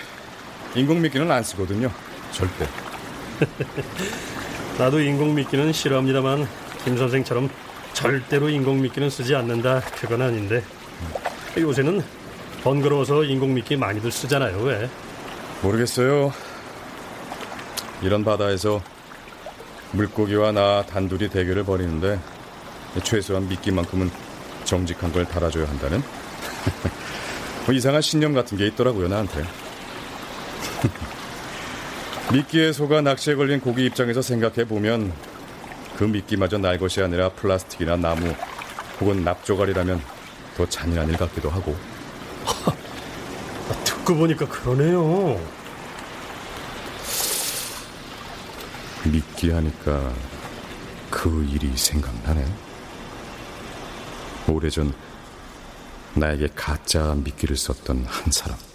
인공 0.76 1.02
미끼는 1.02 1.32
안 1.32 1.42
쓰거든요. 1.42 1.90
절대. 2.34 2.68
나도 4.78 5.00
인공 5.02 5.36
미끼는 5.36 5.74
싫어합니다만 5.74 6.48
김 6.84 6.98
선생처럼 6.98 7.50
절대로 7.94 8.50
인공 8.50 8.82
미끼는 8.82 9.10
쓰지 9.10 9.36
않는다 9.36 9.82
그건 10.00 10.22
아닌데 10.22 10.64
요새는 11.58 12.02
번거로워서 12.64 13.24
인공 13.24 13.54
미끼 13.54 13.76
많이들 13.76 14.12
쓰잖아요 14.12 14.60
왜? 14.64 14.90
모르겠어요. 15.62 16.32
이런 18.02 18.24
바다에서 18.24 18.82
물고기와 19.92 20.52
나 20.54 20.84
단둘이 20.86 21.30
대결을 21.30 21.64
벌이는데 21.66 22.20
최소한 23.04 23.48
미끼만큼은 23.50 24.10
정직한 24.64 25.12
걸 25.12 25.26
달아줘야 25.26 25.68
한다는 25.68 26.02
뭐 27.66 27.76
이상한 27.76 28.02
신념 28.02 28.34
같은 28.34 28.58
게 28.58 28.68
있더라고요 28.68 29.08
나한테. 29.08 29.44
미끼에 32.32 32.72
속아 32.72 33.02
낚시에 33.02 33.34
걸린 33.34 33.60
고기 33.60 33.86
입장에서 33.86 34.22
생각해 34.22 34.66
보면 34.66 35.12
그 35.98 36.04
미끼마저 36.04 36.60
날 36.60 36.78
것이 36.78 37.02
아니라 37.02 37.30
플라스틱이나 37.30 37.96
나무 37.96 38.34
혹은 39.02 39.24
납조각이라면 39.24 40.00
더 40.56 40.66
잔인한 40.68 41.10
일 41.10 41.18
같기도 41.18 41.50
하고. 41.50 41.76
듣고 43.84 44.16
보니까 44.16 44.48
그러네요. 44.48 45.40
미끼 49.06 49.50
하니까 49.50 50.14
그 51.10 51.48
일이 51.50 51.76
생각나네. 51.76 52.46
오래전 54.48 54.94
나에게 56.14 56.50
가짜 56.56 57.16
미끼를 57.16 57.58
썼던 57.58 58.06
한 58.06 58.32
사람. 58.32 58.69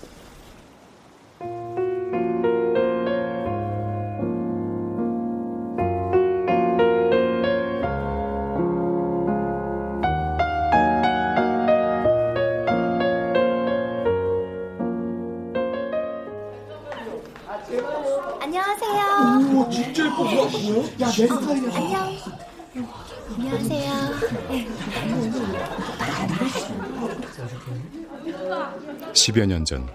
10여 29.25 29.47
년 29.47 29.65
전, 29.65 29.89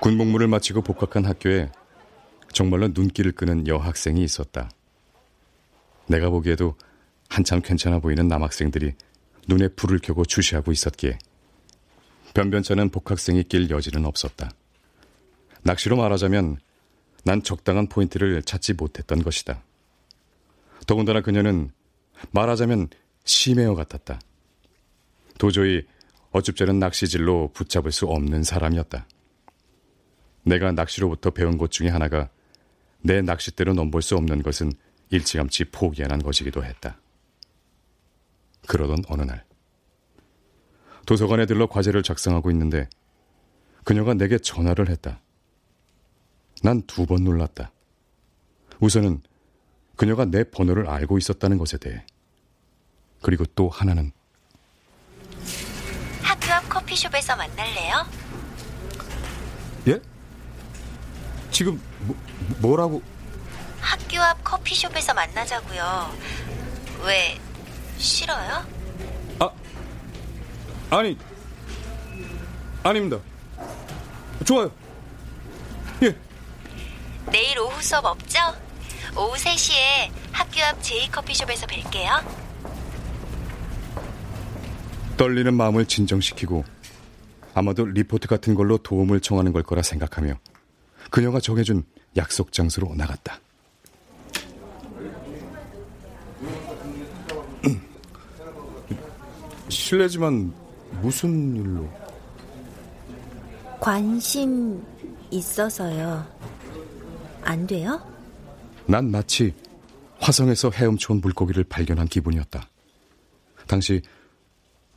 군복무를 0.00 0.46
마치고 0.46 0.82
복학한 0.82 1.24
학교에 1.24 1.72
정말로 2.52 2.86
눈길을 2.86 3.32
끄는 3.32 3.66
여학생이 3.66 4.22
있었다. 4.22 4.70
내가 6.06 6.30
보기에도 6.30 6.76
한참 7.28 7.60
괜찮아 7.60 7.98
보이는 7.98 8.28
남학생들이 8.28 8.94
눈에 9.48 9.66
불을 9.66 9.98
켜고 9.98 10.24
주시하고 10.24 10.70
있었기에 10.70 11.18
변변찮은 12.34 12.90
복학생이 12.90 13.42
낄 13.44 13.68
여지는 13.68 14.06
없었다. 14.06 14.48
낚시로 15.62 15.96
말하자면 15.96 16.58
난 17.24 17.42
적당한 17.42 17.88
포인트를 17.88 18.44
찾지 18.44 18.74
못했던 18.74 19.24
것이다. 19.24 19.60
더군다나 20.86 21.20
그녀는 21.20 21.72
말하자면 22.30 22.90
심해어 23.24 23.74
같았다. 23.74 24.20
도저히 25.36 25.84
어줍잖은 26.30 26.78
낚시질로 26.78 27.50
붙잡을 27.52 27.90
수 27.92 28.06
없는 28.06 28.42
사람이었다. 28.42 29.06
내가 30.44 30.72
낚시로부터 30.72 31.30
배운 31.30 31.58
것 31.58 31.70
중에 31.70 31.88
하나가 31.88 32.30
내 33.02 33.22
낚싯대로 33.22 33.74
넘볼 33.74 34.02
수 34.02 34.16
없는 34.16 34.42
것은 34.42 34.72
일찌감치 35.10 35.66
포기하는 35.66 36.18
것이기도 36.22 36.64
했다. 36.64 37.00
그러던 38.66 39.04
어느 39.08 39.22
날 39.22 39.44
도서관에 41.06 41.46
들러 41.46 41.66
과제를 41.66 42.02
작성하고 42.02 42.50
있는데 42.50 42.88
그녀가 43.84 44.12
내게 44.14 44.38
전화를 44.38 44.90
했다. 44.90 45.22
난 46.62 46.82
두 46.86 47.06
번 47.06 47.24
놀랐다. 47.24 47.72
우선은 48.80 49.22
그녀가 49.96 50.24
내 50.26 50.44
번호를 50.44 50.88
알고 50.88 51.16
있었다는 51.16 51.56
것에 51.56 51.78
대해. 51.78 52.04
그리고 53.22 53.44
또 53.54 53.68
하나는 53.68 54.12
커피숍에서 56.68 57.36
만날래요? 57.36 58.06
예? 59.88 60.00
지금 61.50 61.80
뭐, 62.00 62.16
뭐라고? 62.58 63.02
학교 63.80 64.20
앞 64.20 64.42
커피숍에서 64.44 65.14
만나자고요. 65.14 66.12
왜 67.04 67.38
싫어요? 67.98 68.78
아니 70.90 71.18
아닙니다. 72.82 73.18
좋아요. 74.46 74.72
예. 76.02 76.16
내일 77.30 77.58
오후 77.58 77.82
수업 77.82 78.06
없죠? 78.06 78.38
오후 79.14 79.34
3시에 79.36 80.10
학교 80.32 80.62
앞 80.62 80.82
제이 80.82 81.10
커피숍에서 81.10 81.66
뵐게요. 81.66 82.47
떨리는 85.18 85.52
마음을 85.52 85.84
진정시키고 85.84 86.64
아마도 87.52 87.84
리포트 87.84 88.26
같은 88.28 88.54
걸로 88.54 88.78
도움을 88.78 89.20
청하는 89.20 89.52
걸 89.52 89.64
거라 89.64 89.82
생각하며 89.82 90.38
그녀가 91.10 91.40
정해준 91.40 91.82
약속 92.16 92.52
장소로 92.52 92.94
나갔다. 92.94 93.40
실례지만 99.68 100.54
무슨 101.02 101.56
일로? 101.56 101.92
관심 103.80 104.80
있어서요. 105.30 106.24
안 107.42 107.66
돼요? 107.66 108.00
난 108.86 109.10
마치 109.10 109.52
화성에서 110.20 110.70
헤엄쳐온 110.70 111.20
물고기를 111.20 111.64
발견한 111.64 112.06
기분이었다. 112.06 112.68
당시 113.66 114.00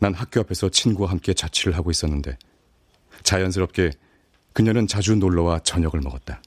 난 0.02 0.16
학교 0.16 0.40
앞에서 0.40 0.68
친구와 0.70 1.12
함께 1.12 1.32
자취를 1.32 1.78
하고 1.78 1.92
있었는데 1.92 2.36
자연스럽게 3.22 3.92
그녀는 4.52 4.88
자주 4.88 5.16
놀러와 5.16 5.60
저녁을 5.60 6.02
먹었다. 6.02 6.42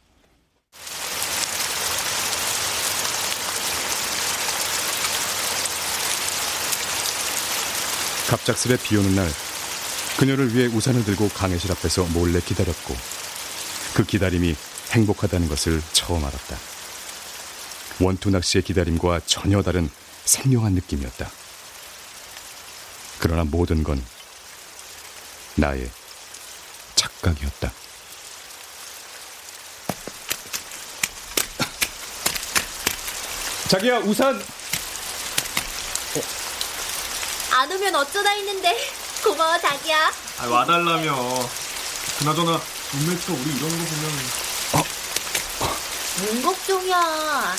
갑작스레 8.29 8.77
비 8.79 8.97
오는 8.97 9.15
날 9.15 9.29
그녀를 10.19 10.53
위해 10.57 10.67
우산을 10.67 11.05
들고 11.05 11.29
강의실 11.29 11.71
앞에서 11.71 12.05
몰래 12.13 12.41
기다렸고 12.41 12.93
그 13.95 14.05
기다림이 14.05 14.57
행복하다는 14.91 15.49
것을 15.49 15.81
처음 15.93 16.25
알았다. 16.25 16.57
원투 18.01 18.31
낚시의 18.31 18.63
기다림과 18.63 19.21
전혀 19.27 19.63
다른 19.63 19.89
생명한 20.25 20.73
느낌이었다. 20.73 21.44
그러나 23.19 23.45
모든 23.45 23.83
건 23.83 24.05
나의 25.57 25.91
착각이었다. 26.97 27.73
자기야 33.69 33.99
우산 33.99 34.41
안 37.53 37.71
오면 37.73 37.95
어쩌다 37.95 38.31
했는데 38.31 38.77
고마워 39.23 39.59
자기야. 39.59 40.13
아, 40.41 40.47
와달라며 40.47 41.49
그나저나 42.19 42.61
룸메이트가 42.93 43.33
우리 43.33 43.57
이러는 43.57 43.79
거 43.79 43.85
보면 43.85 44.85
뭔 46.19 46.43
걱정이야. 46.43 47.57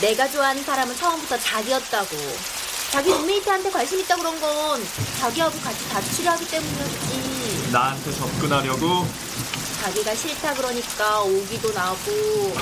내가 0.00 0.28
좋아하는 0.30 0.64
사람은 0.64 0.96
처음부터 0.96 1.38
자기였다고. 1.38 2.16
자기 2.94 3.10
룸메이트한테 3.10 3.70
관심 3.72 3.98
있다 3.98 4.14
그런 4.14 4.40
건 4.40 4.80
자기하고 5.18 5.58
같이 5.58 5.88
자취를 5.88 6.30
하기 6.30 6.46
때문이었지. 6.46 7.70
나한테 7.72 8.12
접근하려고 8.12 9.04
자기가 9.82 10.14
싫다 10.14 10.54
그러니까 10.54 11.20
오기도 11.22 11.72
나고 11.72 12.54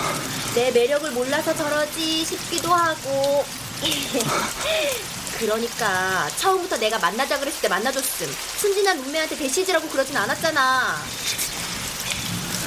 내 0.55 0.71
매력을 0.71 1.11
몰라서 1.11 1.55
저러지 1.55 2.25
싶기도 2.25 2.73
하고. 2.73 3.45
그러니까 5.39 6.31
처음부터 6.39 6.79
내가 6.79 6.99
만나자 6.99 7.39
그랬을 7.39 7.61
때 7.61 7.69
만나줬음. 7.69 8.35
순진한 8.57 9.03
룸메한테 9.03 9.37
대시지라고 9.37 9.87
그러진 9.91 10.17
않았잖아. 10.17 10.97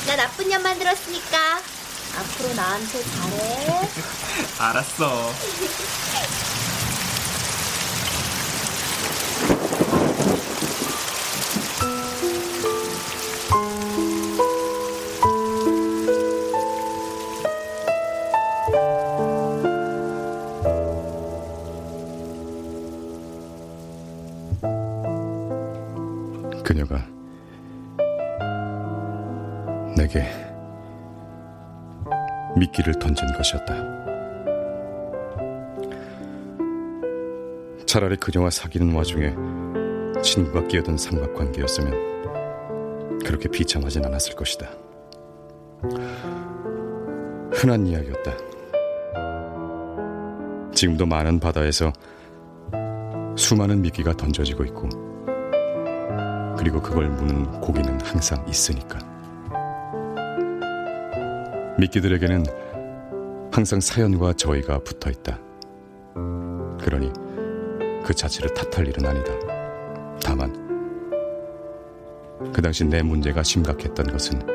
나 0.06 0.16
나쁜 0.16 0.50
년 0.50 0.62
만들었으니까 0.62 1.62
앞으로 2.20 2.54
나한테 2.54 3.04
잘해. 3.04 3.90
알았어. 4.60 5.34
미끼를 32.76 33.00
던진 33.00 33.26
것이었다. 33.34 33.74
차라리 37.86 38.18
그녀와 38.18 38.50
사귀는 38.50 38.94
와중에 38.94 39.34
친구가 40.22 40.68
끼어든 40.68 40.98
삼각관계였으면 40.98 43.22
그렇게 43.24 43.48
비참하진 43.48 44.04
않았을 44.06 44.36
것이다. 44.36 44.70
흔한 47.54 47.88
이야기였다. 47.88 48.34
지금도 50.74 51.06
많은 51.06 51.40
바다에서 51.40 51.94
수많은 53.38 53.82
미끼가 53.82 54.18
던져지고 54.18 54.66
있고 54.66 54.90
그리고 56.58 56.82
그걸 56.82 57.08
무는 57.10 57.62
고기는 57.62 58.02
항상 58.02 58.46
있으니까. 58.48 59.00
미끼들에게는 61.78 62.65
항상 63.56 63.80
사연과 63.80 64.34
저희가 64.34 64.80
붙어 64.80 65.10
있다. 65.10 65.40
그러니 66.82 67.10
그 68.04 68.14
자체를 68.14 68.54
탓할 68.54 68.86
일은 68.86 69.06
아니다. 69.06 69.32
다만, 70.22 70.52
그 72.52 72.62
당시 72.62 72.84
내 72.84 73.02
문제가 73.02 73.44
심각했던 73.44 74.08
것은 74.08 74.46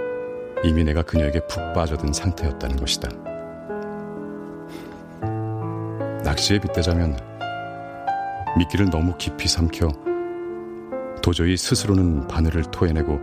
이미 0.64 0.84
내가 0.84 1.00
그녀에게 1.00 1.40
푹 1.46 1.72
빠져든 1.72 2.12
상태였다는 2.12 2.76
것이다. 2.76 3.08
낚시에 6.22 6.60
빗대자면 6.60 7.16
미끼를 8.58 8.90
너무 8.90 9.14
깊이 9.16 9.48
삼켜 9.48 9.88
도저히 11.22 11.56
스스로는 11.56 12.28
바늘을 12.28 12.64
토해내고 12.64 13.18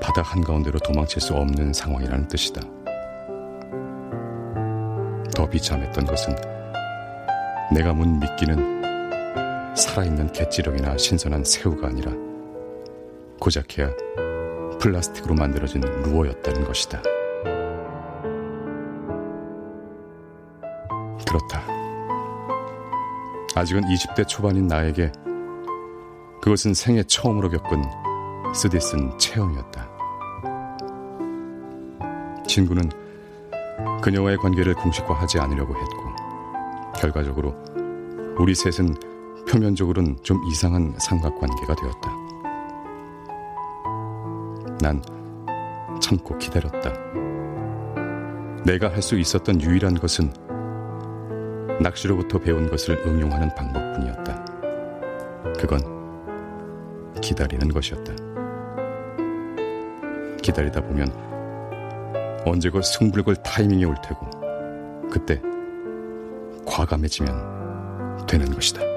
바다 0.00 0.22
한가운데로 0.22 0.78
도망칠 0.78 1.20
수 1.20 1.34
없는 1.34 1.72
상황이라는 1.72 2.28
뜻이다. 2.28 2.81
더 5.42 5.48
비참했던 5.48 6.06
것은 6.06 6.36
내가 7.74 7.92
문 7.92 8.20
미끼는 8.20 9.74
살아있는 9.74 10.30
갯지렁이나 10.30 10.96
신선한 10.96 11.42
새우가 11.42 11.88
아니라 11.88 12.12
고작해야 13.40 13.90
플라스틱으로 14.78 15.34
만들어진 15.34 15.80
루어였다는 15.80 16.64
것이다. 16.64 17.02
그렇다. 21.26 21.66
아직은 23.56 23.82
20대 23.82 24.28
초반인 24.28 24.68
나에게 24.68 25.10
그것은 26.40 26.72
생애 26.72 27.02
처음으로 27.02 27.50
겪은 27.50 27.82
쓰디쓴 28.54 29.18
체험이었다. 29.18 29.90
친구는 32.46 33.01
그녀와의 34.02 34.36
관계를 34.38 34.74
공식화하지 34.74 35.38
않으려고 35.38 35.74
했고, 35.74 36.12
결과적으로 36.98 37.54
우리 38.38 38.54
셋은 38.54 38.94
표면적으로는 39.48 40.16
좀 40.22 40.42
이상한 40.50 40.94
삼각관계가 40.98 41.74
되었다. 41.74 42.10
난 44.80 45.00
참고 46.00 46.36
기다렸다. 46.38 46.92
내가 48.64 48.88
할 48.90 49.02
수 49.02 49.18
있었던 49.18 49.60
유일한 49.60 49.94
것은 49.94 50.32
낚시로부터 51.80 52.38
배운 52.38 52.68
것을 52.68 53.00
응용하는 53.06 53.54
방법뿐이었다. 53.54 54.44
그건 55.58 55.80
기다리는 57.20 57.68
것이었다. 57.68 58.12
기다리다 60.42 60.80
보면 60.80 61.31
언제고 62.44 62.82
승불 62.82 63.22
걸 63.22 63.36
타이밍이 63.36 63.84
올 63.84 63.96
테고 64.02 64.28
그때 65.10 65.40
과감해지면 66.66 68.26
되는 68.26 68.52
것이다. 68.52 68.91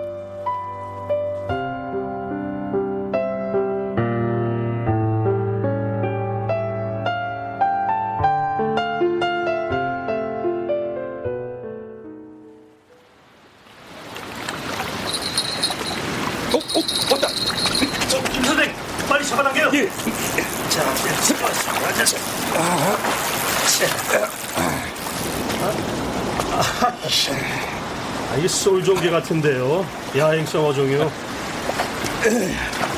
같은데요. 29.26 29.86
야행성 30.16 30.66
어종이요. 30.66 31.12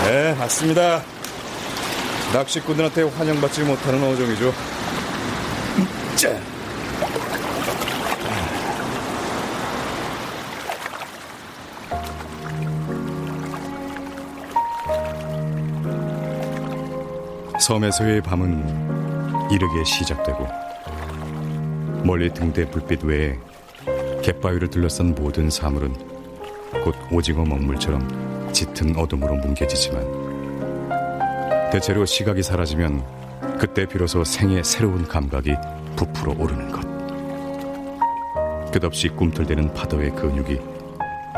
네, 0.04 0.36
맞습니다. 0.36 1.02
낚시꾼들한테 2.34 3.04
환영받지 3.04 3.64
못하는 3.64 4.04
어종이죠. 4.04 4.54
자. 6.16 6.38
섬에서의 17.60 18.22
밤은 18.22 19.50
이르게 19.52 19.84
시작되고 19.84 20.48
멀리 22.06 22.34
등대 22.34 22.70
불빛 22.70 23.04
외에 23.04 23.38
갯바위를 24.24 24.70
둘러싼 24.70 25.16
모든 25.16 25.50
사물은 25.50 26.17
곧 26.84 26.96
오징어 27.12 27.44
먹물처럼 27.44 28.52
짙은 28.54 28.96
어둠으로 28.98 29.36
뭉개지지만 29.36 30.28
대체로 31.72 32.06
시각이 32.06 32.42
사라지면 32.44 33.04
그때 33.60 33.86
비로소 33.86 34.24
생의 34.24 34.64
새로운 34.64 35.08
감각이 35.08 35.54
부풀어 35.96 36.34
오르는 36.38 36.72
것. 36.72 36.98
끝없이 38.72 39.10
꿈틀대는 39.10 39.74
파도의 39.74 40.12
근육이 40.12 40.60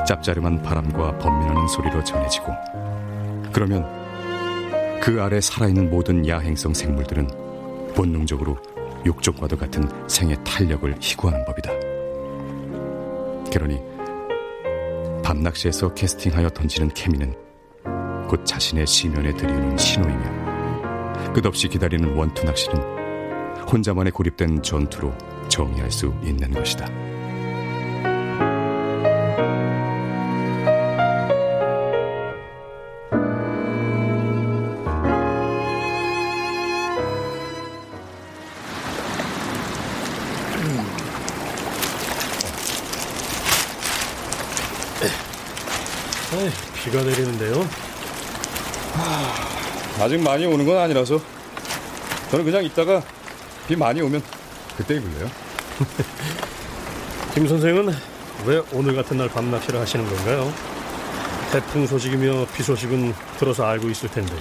짭짜름한 0.05 0.61
바람과 0.61 1.17
번민하는 1.19 1.67
소리로 1.67 2.03
전해지고 2.03 2.47
그러면 3.51 3.87
그 5.01 5.21
아래 5.21 5.39
살아있는 5.39 5.89
모든 5.89 6.27
야행성 6.27 6.73
생물들은 6.73 7.27
본능적으로 7.95 8.57
육종과도 9.05 9.57
같은 9.57 9.89
생의 10.07 10.37
탄력을 10.43 10.93
희구하는 10.99 11.45
법이다. 11.45 11.71
그러니 13.51 13.88
밤낚시에서 15.29 15.93
캐스팅하여 15.93 16.49
던지는 16.49 16.89
케미는 16.89 17.35
곧 18.27 18.43
자신의 18.47 18.87
시면에 18.87 19.31
들이우는 19.31 19.77
신호이며 19.77 21.33
끝없이 21.33 21.67
기다리는 21.67 22.15
원투 22.15 22.45
낚시는 22.45 22.81
혼자만의 23.71 24.11
고립된 24.11 24.63
전투로 24.63 25.13
정의할 25.47 25.91
수 25.91 26.11
있는 26.23 26.49
것이다. 26.49 26.87
비가 46.89 47.03
내리는데요. 47.03 47.67
아직 49.99 50.19
많이 50.21 50.45
오는 50.45 50.65
건 50.65 50.77
아니라서 50.79 51.21
저는 52.31 52.45
그냥 52.45 52.63
있다가 52.63 53.03
비 53.67 53.75
많이 53.75 54.01
오면 54.01 54.23
그때 54.75 54.95
입을래요. 54.95 55.29
김 57.35 57.47
선생은 57.47 57.93
왜 58.45 58.61
오늘 58.73 58.95
같은 58.95 59.17
날 59.17 59.29
밤낚시를 59.29 59.79
하시는 59.79 60.03
건가요? 60.03 60.51
태풍 61.51 61.85
소식이며 61.85 62.47
비 62.55 62.63
소식은 62.63 63.13
들어서 63.37 63.65
알고 63.65 63.87
있을 63.89 64.09
텐데. 64.09 64.33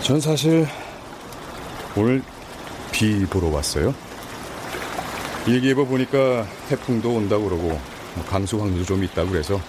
전 0.00 0.20
사실 0.20 0.66
오늘 1.96 2.22
비 2.92 3.26
보러 3.26 3.48
왔어요. 3.48 3.94
일기예보 5.46 5.86
보니까 5.86 6.46
태풍도 6.68 7.10
온다고 7.10 7.44
그러고 7.44 7.78
뭐 8.14 8.24
강수 8.28 8.58
확률도 8.58 8.84
좀 8.84 9.04
있다고 9.04 9.30
그래서 9.30 9.60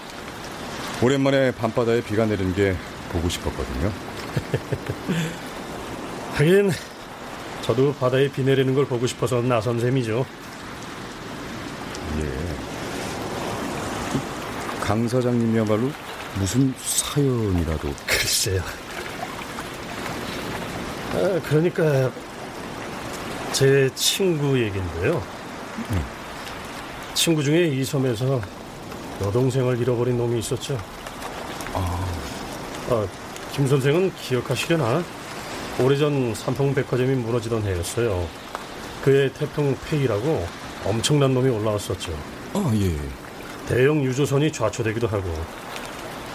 오랜만에 1.02 1.50
밤바다에 1.52 2.02
비가 2.02 2.24
내리는 2.26 2.54
게 2.54 2.76
보고 3.10 3.28
싶었거든요. 3.28 3.92
하긴 6.34 6.70
저도 7.62 7.92
바다에 7.94 8.30
비 8.30 8.44
내리는 8.44 8.72
걸 8.72 8.86
보고 8.86 9.04
싶어서 9.06 9.42
나선 9.42 9.80
셈이죠. 9.80 10.24
예. 12.20 12.28
강 14.80 15.08
사장님이야말로 15.08 15.90
무슨 16.38 16.72
사연이라도 16.78 17.92
글쎄요. 18.06 18.62
아, 21.14 21.40
그러니까 21.48 22.12
제 23.52 23.90
친구 23.96 24.56
얘긴데요. 24.60 25.22
친구 27.14 27.42
중에 27.42 27.66
이 27.66 27.84
섬에서 27.84 28.40
여동생을 29.26 29.80
잃어버린 29.80 30.16
놈이 30.16 30.38
있었죠. 30.38 30.78
아, 31.74 33.06
김 33.52 33.66
선생은 33.66 34.12
기억하시려나? 34.16 35.02
오래전 35.80 36.34
삼풍백화점이 36.34 37.14
무너지던 37.14 37.62
해였어요. 37.62 38.28
그해 39.02 39.32
태풍 39.32 39.76
페이라고 39.88 40.46
엄청난 40.84 41.32
놈이 41.34 41.48
올라왔었죠. 41.48 42.12
아, 42.54 42.72
예. 42.74 42.96
대형 43.66 44.02
유조선이 44.02 44.52
좌초되기도 44.52 45.06
하고 45.06 45.24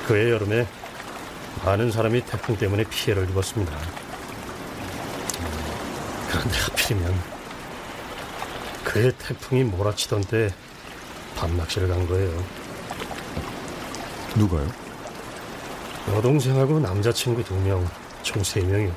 그해 0.08 0.32
여름에 0.32 0.68
많은 1.66 1.92
사람이 1.92 2.26
태풍 2.26 2.58
때문에 2.58 2.84
피해를 2.86 3.30
입었습니다. 3.30 3.78
그런데 6.30 6.58
하필이면 6.58 7.22
그해 8.84 9.12
태풍이 9.18 9.64
몰아치던 9.64 10.22
때 10.22 10.54
밤낚시를 11.36 11.88
간 11.88 12.08
거예요. 12.08 12.44
누가요? 14.38 14.68
여동생하고 16.14 16.80
남자친구 16.80 17.44
두 17.44 17.56
명, 17.56 17.86
총 18.24 18.44
세 18.44 18.62
명이요. 18.62 18.94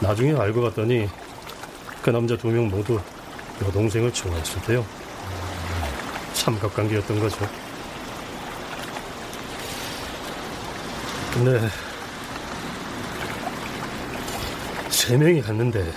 나중에 0.00 0.34
알고 0.34 0.62
봤더니 0.62 1.08
그 2.02 2.10
남자 2.10 2.36
두 2.36 2.48
명 2.48 2.68
모두 2.68 3.00
여동생을 3.62 4.12
좋아했을 4.12 4.62
때요. 4.62 4.84
삼각관계였던 6.34 7.20
거죠. 7.20 7.48
근데 11.34 11.68
세 14.90 15.16
명이 15.16 15.40
갔는데 15.42 15.92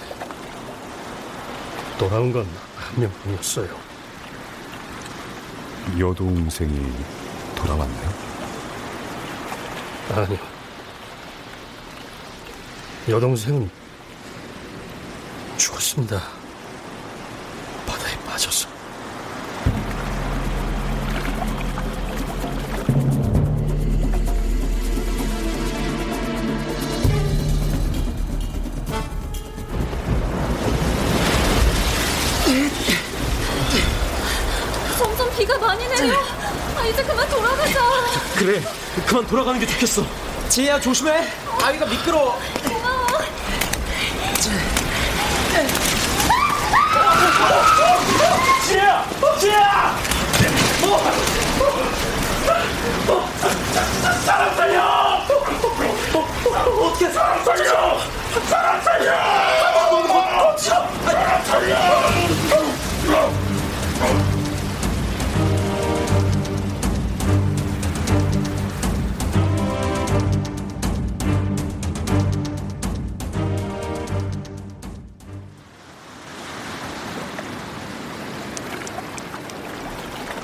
돌아온 1.98 2.32
건 2.32 2.45
한 2.76 3.00
명뿐이었어요. 3.02 3.67
여동생이 5.98 6.93
돌아왔나요? 7.65 8.10
아니요. 10.13 10.39
여동생은 13.10 13.69
죽었습니다. 15.58 16.21
돌아가는 39.36 39.60
게 39.60 39.65
좋겠어. 39.67 40.02
지혜야 40.48 40.80
조심해. 40.80 41.28
아이가 41.62 41.86
미끄러워. 41.86 42.39
지혜야! 48.65 49.06
지혜야! 49.38 49.98
사람 54.24 54.56
살려! 54.56 55.28
어떻게 56.80 57.10
사람 57.12 57.43
살려! 57.43 58.00
사람 58.48 58.82
살려! 58.82 59.12
사람 61.04 61.43
살려! 61.43 62.75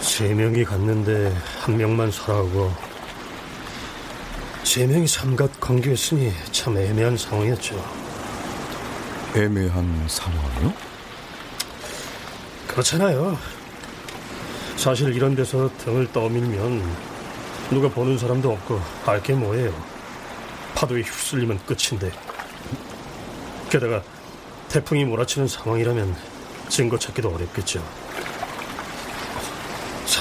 세 0.02 0.34
명이 0.34 0.64
갔는데 0.66 1.36
한 1.60 1.78
명만 1.78 2.12
살아오고 2.12 2.72
세 4.64 4.86
명이 4.88 5.08
삼각 5.08 5.60
관계였으니 5.60 6.32
참 6.52 6.78
애매한 6.78 7.18
상황이었죠. 7.18 7.76
애매한 9.36 10.06
상황이요? 10.08 10.74
그렇잖아요. 12.68 13.38
사실 14.78 15.14
이런 15.14 15.36
데서 15.36 15.70
등을 15.80 16.12
떠밀면 16.12 16.84
누가 17.70 17.88
보는 17.90 18.18
사람도 18.18 18.52
없고 18.52 18.82
알 19.06 19.22
게 19.22 19.34
뭐예요. 19.34 19.74
파도에 20.76 21.02
휩쓸리면 21.02 21.60
끝인데. 21.66 22.12
게다가 23.70 24.02
태풍이 24.70 25.06
몰아치는 25.06 25.48
상황이라면 25.48 26.16
증거 26.70 26.98
찾기도 26.98 27.30
어렵겠죠. 27.30 27.84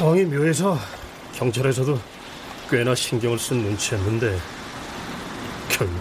상황이 0.01 0.25
묘해서 0.25 0.79
경찰에서도 1.35 2.01
꽤나 2.71 2.95
신경을 2.95 3.39
쓴 3.39 3.59
눈치였는데 3.59 4.39
결국 5.69 5.95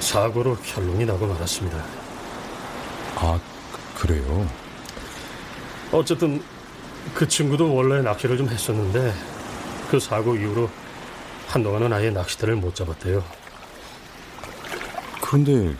사고로 0.00 0.54
결론이 0.56 1.06
나고 1.06 1.26
말았습니다. 1.26 1.82
아, 3.16 3.40
그래요? 3.96 4.46
어쨌든 5.92 6.42
그 7.14 7.26
친구도 7.26 7.74
원래 7.74 8.02
낚시를 8.02 8.36
좀 8.36 8.50
했었는데 8.50 9.14
그 9.90 9.98
사고 9.98 10.36
이후로 10.36 10.68
한동안은 11.48 11.90
아예 11.90 12.10
낚시대를 12.10 12.56
못 12.56 12.74
잡았대요. 12.74 13.24
그런데 15.22 15.74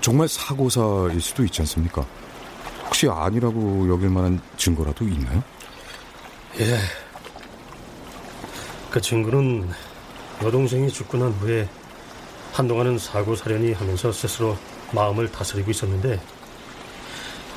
정말 0.00 0.26
사고사일 0.28 1.20
수도 1.20 1.44
있지 1.44 1.60
않습니까? 1.60 2.06
혹시 2.86 3.10
아니라고 3.10 3.90
여길 3.90 4.08
만한 4.08 4.40
증거라도 4.56 5.04
있나요? 5.04 5.42
예. 6.60 6.78
그 8.90 9.00
친구는 9.00 9.68
여동생이 10.40 10.88
죽고 10.88 11.18
난 11.18 11.32
후에 11.32 11.68
한동안은 12.52 12.98
사고 12.98 13.34
사려니 13.34 13.72
하면서 13.72 14.12
스스로 14.12 14.56
마음을 14.92 15.32
다스리고 15.32 15.72
있었는데 15.72 16.20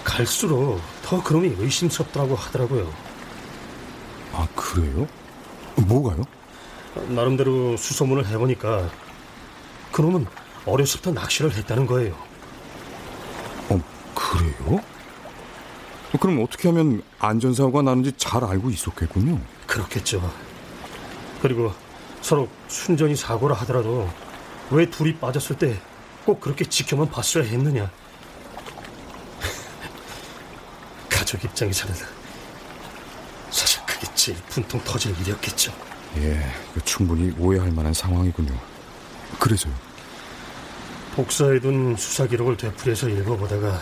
갈수록 0.03 0.81
더 1.03 1.21
그놈이 1.23 1.55
의심스럽다고 1.59 2.33
하더라고요. 2.35 2.91
아, 4.33 4.47
그래요? 4.55 5.07
뭐가요? 5.75 6.23
나름대로 7.09 7.77
수소문을 7.77 8.25
해보니까 8.25 8.89
그놈은 9.91 10.25
어렸을 10.65 11.01
때 11.01 11.11
낚시를 11.11 11.53
했다는 11.53 11.85
거예요. 11.85 12.15
어, 13.69 13.79
그래요? 14.15 14.81
그럼 16.17 16.43
어떻게 16.43 16.69
하면 16.69 17.01
안전사고가 17.19 17.81
나는지 17.81 18.11
잘 18.17 18.43
알고 18.43 18.69
있었겠군요. 18.69 19.39
그렇겠죠. 19.65 20.31
그리고 21.41 21.71
서로 22.21 22.47
순전히 22.67 23.15
사고라 23.15 23.55
하더라도 23.55 24.09
왜 24.71 24.89
둘이 24.89 25.15
빠졌을 25.15 25.57
때 25.57 25.79
꼭 26.27 26.41
그렇게 26.41 26.65
지켜만 26.65 27.09
봤어야 27.09 27.45
했느냐. 27.45 27.89
가족 31.07 31.41
입장에서는 31.41 31.95
사실 33.49 33.81
그게 33.85 34.05
제일 34.13 34.37
분통 34.49 34.81
터질 34.83 35.17
일이었겠죠. 35.21 35.71
예, 36.17 36.37
충분히 36.83 37.33
오해할 37.39 37.71
만한 37.71 37.93
상황이군요. 37.93 38.53
그래서요? 39.39 39.73
복사해둔 41.15 41.95
수사 41.95 42.27
기록을 42.27 42.57
되풀이해서 42.57 43.07
읽어보다가 43.07 43.79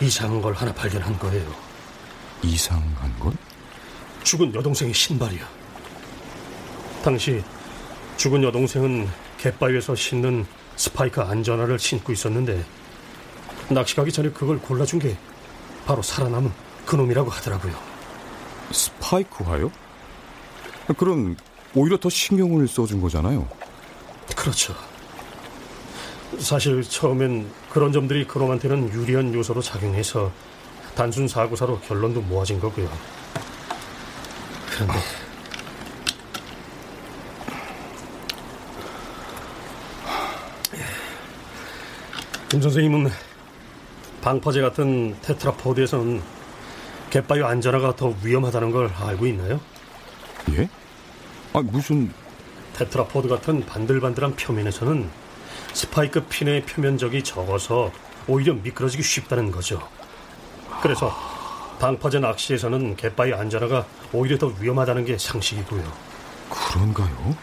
이상한 0.00 0.40
걸 0.40 0.54
하나 0.54 0.72
발견한 0.72 1.18
거예요. 1.18 1.54
이상한 2.42 3.18
걸? 3.18 3.32
죽은 4.22 4.54
여동생의 4.54 4.94
신발이요. 4.94 5.44
당시 7.02 7.42
죽은 8.16 8.42
여동생은 8.42 9.08
갯바위에서 9.38 9.94
신는 9.94 10.46
스파이크 10.76 11.20
안전화를 11.20 11.78
신고 11.78 12.12
있었는데 12.12 12.64
낚시 13.68 13.94
가기 13.94 14.10
전에 14.12 14.30
그걸 14.30 14.58
골라준 14.58 14.98
게 14.98 15.16
바로 15.86 16.02
살아남은 16.02 16.50
그놈이라고 16.86 17.30
하더라고요. 17.30 17.74
스파이크화요? 18.72 19.70
그럼 20.96 21.36
오히려 21.74 21.96
더 21.98 22.08
신경을 22.08 22.66
써준 22.68 23.00
거잖아요. 23.00 23.46
그렇죠. 24.36 24.74
사실 26.40 26.82
처음엔 26.82 27.50
그런 27.70 27.92
점들이 27.92 28.26
그놈한테는 28.26 28.92
유리한 28.92 29.32
요소로 29.34 29.60
작용해서 29.60 30.32
단순 30.94 31.28
사고사로 31.28 31.80
결론도 31.80 32.22
모아진 32.22 32.58
거고요. 32.58 32.90
그런데 34.72 34.94
김 42.48 42.60
선생님은 42.60 43.10
방파제 44.22 44.60
같은 44.60 45.14
테트라포드에서는 45.22 46.20
갯바위 47.10 47.42
안전화가 47.42 47.96
더 47.96 48.14
위험하다는 48.24 48.70
걸 48.70 48.90
알고 48.92 49.26
있나요? 49.26 49.60
예? 50.52 50.68
아 51.52 51.60
무슨 51.60 52.12
테트라포드 52.74 53.28
같은 53.28 53.64
반들반들한 53.66 54.36
표면에서는 54.36 55.08
스파이크 55.72 56.24
핀의 56.24 56.62
표면적이 56.66 57.22
적어서 57.22 57.92
오히려 58.26 58.54
미끄러지기 58.54 59.02
쉽다는 59.02 59.50
거죠. 59.50 59.80
그래서 60.82 61.12
방파제 61.78 62.18
낚시에서는 62.20 62.96
갯바위 62.96 63.32
안전화가 63.32 63.86
오히려 64.12 64.36
더 64.38 64.52
위험하다는 64.60 65.04
게 65.04 65.16
상식이고요. 65.16 65.82
그런가요? 66.50 67.36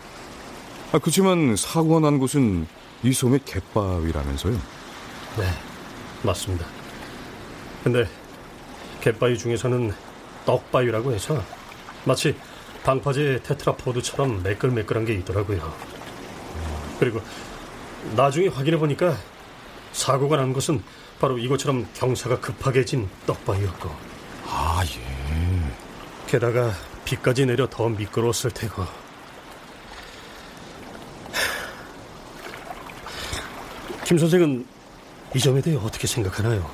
아, 0.92 1.00
그렇지만 1.00 1.56
사고가 1.56 2.00
난 2.00 2.20
곳은 2.20 2.68
이 3.04 3.14
섬의 3.14 3.42
갯바위라면서요? 3.46 4.54
네, 5.38 5.44
맞습니다. 6.24 6.66
근데 7.84 8.08
갯바위 9.02 9.38
중에서는 9.38 9.94
떡바위라고 10.46 11.14
해서 11.14 11.44
마치 12.06 12.36
방파제 12.84 13.42
테트라포드처럼 13.44 14.44
매끌매끌한 14.44 15.06
게 15.06 15.14
있더라고요. 15.16 15.74
그리고 17.00 17.22
나중에 18.16 18.48
확인해 18.48 18.78
보니까 18.78 19.18
사고가 19.92 20.38
난 20.38 20.54
것은 20.54 20.84
바로 21.20 21.38
이것처럼 21.38 21.88
경사가 21.94 22.40
급하게 22.40 22.86
진 22.86 23.10
떡바위였고. 23.26 23.90
아, 24.48 24.82
예. 24.86 25.72
게다가 26.28 26.72
비까지 27.06 27.46
내려 27.46 27.68
더 27.70 27.90
미끄러웠을 27.90 28.52
테고. 28.52 28.86
김 34.06 34.18
선생은 34.18 34.66
이 35.36 35.40
점에 35.40 35.62
대해 35.62 35.76
어떻게 35.76 36.08
생각하나요? 36.08 36.70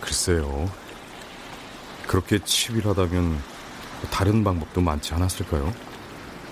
글쎄요. 0.00 0.70
그렇게 2.06 2.38
치밀하다면 2.38 3.42
다른 4.10 4.44
방법도 4.44 4.80
많지 4.80 5.14
않았을까요? 5.14 5.72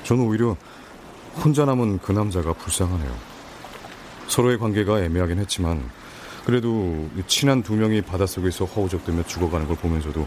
저는 0.05 0.25
오히려 0.25 0.57
혼자 1.37 1.65
남은 1.65 1.99
그 2.01 2.13
남자가 2.13 2.53
불쌍하네요. 2.53 3.17
서로의 4.29 4.59
관계가 4.59 5.01
애매하긴 5.01 5.39
했지만 5.41 5.89
그래도 6.45 7.09
친한 7.27 7.63
두 7.63 7.75
명이 7.75 8.03
바닷속에서 8.03 8.65
허우적대며 8.65 9.25
죽어가는 9.25 9.67
걸 9.67 9.77
보면서도 9.77 10.27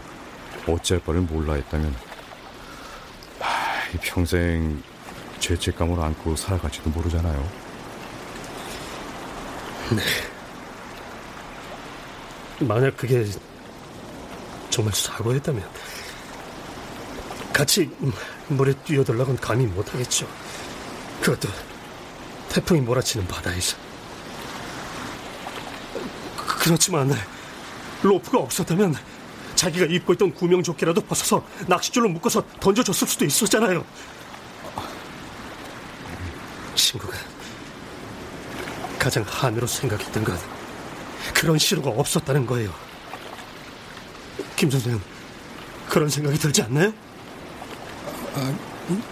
어찌할 0.68 1.02
바를 1.04 1.20
몰라 1.20 1.54
했다면 1.54 1.94
하, 3.40 3.98
평생 4.00 4.82
죄책감을 5.40 6.00
안고 6.00 6.36
살아갈지도 6.36 6.90
모르잖아요. 6.90 7.48
네. 9.90 10.02
만약 12.60 12.96
그게 12.96 13.26
정말 14.70 14.94
사고였다면 14.94 15.62
같이 17.52 17.90
물에 18.48 18.72
뛰어들라고는 18.84 19.40
감히 19.40 19.66
못하겠죠. 19.66 20.26
그것도 21.20 21.48
태풍이 22.48 22.80
몰아치는 22.80 23.26
바다에서. 23.26 23.76
그렇지만 26.36 27.12
로프가 28.02 28.38
없었다면 28.38 28.94
자기가 29.54 29.86
입고 29.86 30.12
있던 30.14 30.32
구명조끼라도 30.34 31.00
벗어서 31.02 31.44
낚싯줄로 31.66 32.08
묶어서 32.08 32.44
던져줬을 32.60 33.08
수도 33.08 33.24
있었잖아요. 33.24 33.84
친구가 36.74 37.16
가장 38.98 39.24
한으로 39.26 39.66
생각했던 39.66 40.24
건 40.24 40.38
그런 41.34 41.58
시로가 41.58 41.90
없었다는 41.90 42.46
거예요. 42.46 42.72
김 44.56 44.70
선생, 44.70 45.00
그런 45.88 46.08
생각이 46.08 46.38
들지 46.38 46.62
않나요? 46.62 46.92
아, 48.34 48.54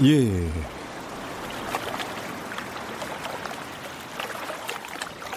예. 0.05 0.51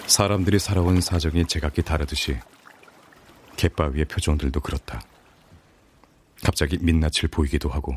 사람들이 0.06 0.58
살아온 0.58 1.00
사정이 1.00 1.46
제각기 1.46 1.82
다르듯이 1.82 2.38
갯바위의 3.56 4.04
표정들도 4.04 4.60
그렇다. 4.60 5.00
갑자기 6.44 6.78
민낯을 6.78 7.28
보이기도 7.30 7.68
하고 7.68 7.94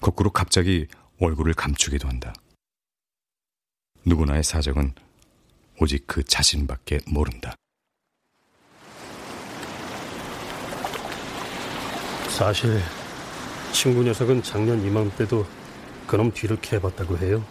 거꾸로 0.00 0.30
갑자기 0.30 0.86
얼굴을 1.20 1.54
감추기도 1.54 2.08
한다. 2.08 2.32
누구나의 4.06 4.42
사정은 4.42 4.94
오직 5.80 6.06
그 6.06 6.22
자신밖에 6.22 7.00
모른다. 7.06 7.54
사실 12.28 12.80
친구 13.72 14.02
녀석은 14.02 14.42
작년 14.42 14.84
이맘때도 14.84 15.46
그놈 16.06 16.32
뒤를 16.32 16.60
캐봤다고 16.60 17.18
해요. 17.18 17.44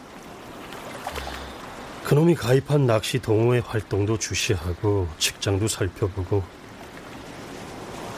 그놈이 2.13 2.35
가입한 2.35 2.85
낚시 2.85 3.17
동호회 3.17 3.63
활동도 3.65 4.19
주시하고 4.19 5.07
직장도 5.17 5.67
살펴보고 5.67 6.43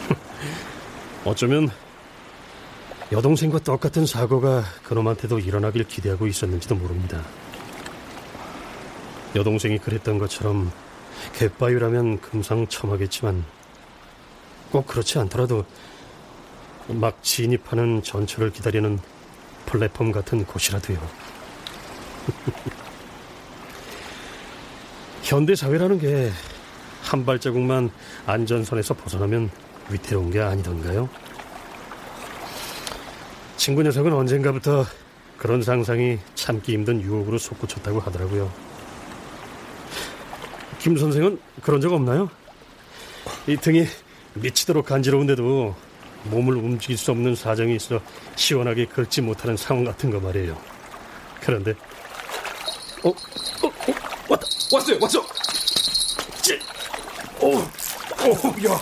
어쩌면 1.24 1.70
여동생과 3.14 3.60
똑같은 3.60 4.06
사고가 4.06 4.66
그놈한테도 4.84 5.39
일어나길 5.39 5.86
기대하고 5.86 6.28
있었는지도 6.28 6.76
모릅니다. 6.76 7.24
여동생이 9.34 9.78
그랬던 9.78 10.18
것처럼 10.18 10.74
갯바위라면 11.36 12.20
금상첨화겠지만 12.20 13.46
꼭 14.74 14.88
그렇지 14.88 15.20
않더라도 15.20 15.64
막 16.89 17.24
진입하는 17.24 18.04
전철을 18.04 18.52
기다리는 18.52 19.00
플랫폼 19.66 20.12
같은 20.12 20.46
곳이라도요. 20.46 21.00
현대 25.26 25.55
사회라는 25.55 25.99
게 25.99 26.32
한 27.05 27.23
발자국만 27.23 27.91
안전선에서 28.26 28.95
벗어나면 28.95 29.51
위태로운 29.89 30.32
게 30.32 30.41
아니던가요? 30.41 31.07
친구 33.57 33.84
녀석은 33.84 34.11
언젠가부터 34.11 34.86
그런 35.38 35.61
상상이 35.61 36.17
참기 36.34 36.73
힘든 36.73 37.01
유혹으로 37.01 37.38
솟구쳤다고 37.38 37.99
하더라고요. 37.99 38.51
김 40.80 40.97
선생은 40.97 41.39
그런 41.61 41.80
적 41.80 41.93
없나요? 41.93 42.30
이 43.47 43.55
등이 43.55 43.86
미치도록 44.34 44.86
간지러운데도 44.86 45.76
몸을 46.26 46.55
움직일 46.55 46.97
수 46.97 47.11
없는 47.11 47.36
사정이 47.36 47.76
있어 47.76 48.01
시원하게 48.36 48.86
긁지 48.88 49.21
못하는 49.21 49.55
상황 49.55 49.84
같은 49.84 50.09
거 50.09 50.19
말이에요. 50.19 50.57
그런데 51.41 51.76
어, 53.03 53.09
어, 53.09 53.67
어 53.67 53.74
왔다, 54.28 54.47
왔어요, 54.71 54.97
왔어. 55.01 55.26
찌, 56.41 56.59
오, 57.39 57.57
오, 57.57 57.61
야, 58.67 58.80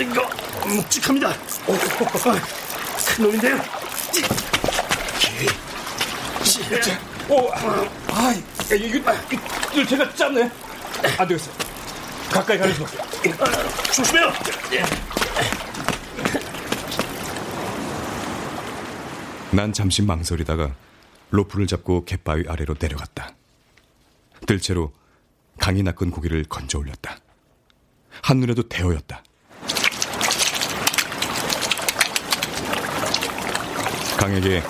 이거 0.00 0.28
묵직합니다. 0.66 1.30
오, 1.66 1.72
큰 1.72 3.24
놈인데요. 3.24 3.60
오, 7.28 7.50
아, 7.52 8.34
이거, 8.72 9.12
이거 9.74 9.86
제가 9.86 10.14
짰네. 10.14 10.50
안 11.18 11.28
되겠어. 11.28 11.50
가까이 12.30 12.58
수밖에. 12.74 13.34
조심해요. 13.92 14.32
난 19.50 19.72
잠시 19.72 20.02
망설이다가 20.02 20.74
로프를 21.30 21.66
잡고 21.66 22.04
갯바위 22.04 22.44
아래로 22.48 22.74
내려갔다. 22.78 23.37
들채로 24.46 24.92
강이 25.58 25.82
낚은 25.82 26.10
고기를 26.10 26.44
건져 26.44 26.78
올렸다. 26.78 27.18
한눈에도 28.22 28.68
대어였다. 28.68 29.22
강에게 34.18 34.62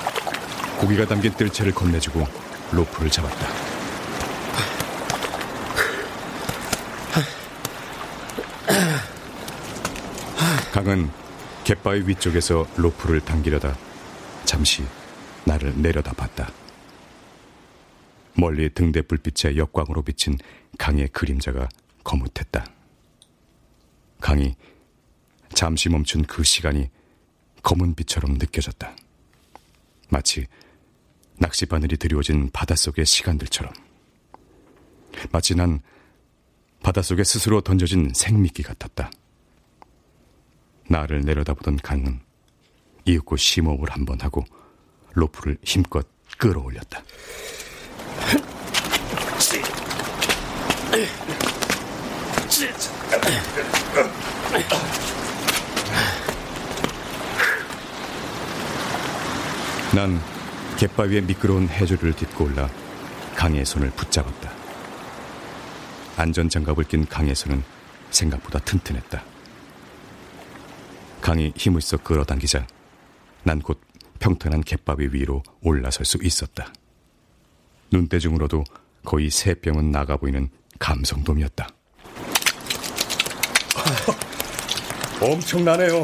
고기가 0.79 1.07
담긴 1.07 1.33
뜰채를 1.33 1.73
건네주고 1.73 2.27
로프를 2.73 3.11
잡았다. 3.11 3.47
강은 10.73 11.11
갯바위 11.65 12.03
위쪽에서 12.07 12.67
로프를 12.77 13.21
당기려다 13.25 13.77
잠시 14.45 14.85
나를 15.45 15.75
내려다 15.77 16.13
봤다. 16.13 16.49
멀리 18.39 18.73
등대 18.73 19.03
불빛의 19.03 19.59
역광으로 19.59 20.03
비친 20.03 20.39
강의 20.79 21.09
그림자가 21.09 21.69
거뭇했다. 22.05 22.65
강이 24.21 24.55
잠시 25.55 25.89
멈춘 25.89 26.23
그 26.23 26.45
시간이 26.45 26.89
검은 27.63 27.95
빛처럼 27.95 28.35
느껴졌다. 28.35 28.95
마치 30.09 30.47
낚시 31.37 31.67
바늘이 31.67 31.97
드리워진 31.97 32.51
바닷속의 32.53 33.05
시간들처럼. 33.07 33.73
마치 35.33 35.57
난 35.57 35.81
바닷속에 36.83 37.25
스스로 37.25 37.61
던져진 37.61 38.13
생미끼 38.15 38.63
같았다. 38.63 39.11
나를 40.89 41.23
내려다보던 41.23 41.79
강은 41.79 42.21
이윽고 43.05 43.37
심호흡을 43.37 43.91
한 43.91 44.05
번 44.05 44.21
하고 44.21 44.45
로프를 45.15 45.59
힘껏 45.65 46.07
끌어올렸다. 46.39 47.03
난 59.95 60.21
갯바위에 60.79 61.23
미끄러운 61.23 61.69
해조를 61.69 62.13
딛고 62.15 62.45
올라 62.45 62.69
강의 63.35 63.65
손을 63.65 63.91
붙잡았다. 63.91 64.51
안전장갑을 66.17 66.85
낀 66.85 67.07
강의 67.07 67.35
손은 67.35 67.63
생각보다 68.11 68.59
튼튼했다. 68.61 69.23
강이 71.21 71.53
힘을 71.57 71.81
써 71.81 71.97
끌어당기자 71.97 72.67
난 73.45 73.61
곧 73.61 73.81
평탄한 74.19 74.63
갯바위 74.63 75.09
위로 75.13 75.43
올라설 75.63 76.05
수 76.05 76.19
있었다. 76.23 76.73
눈대중으로도 77.91 78.65
거의 79.05 79.31
세 79.31 79.55
뼘은 79.55 79.91
나가 79.91 80.17
보이는 80.17 80.49
감성돔이었다. 80.79 81.69
엄청나네요. 85.21 86.03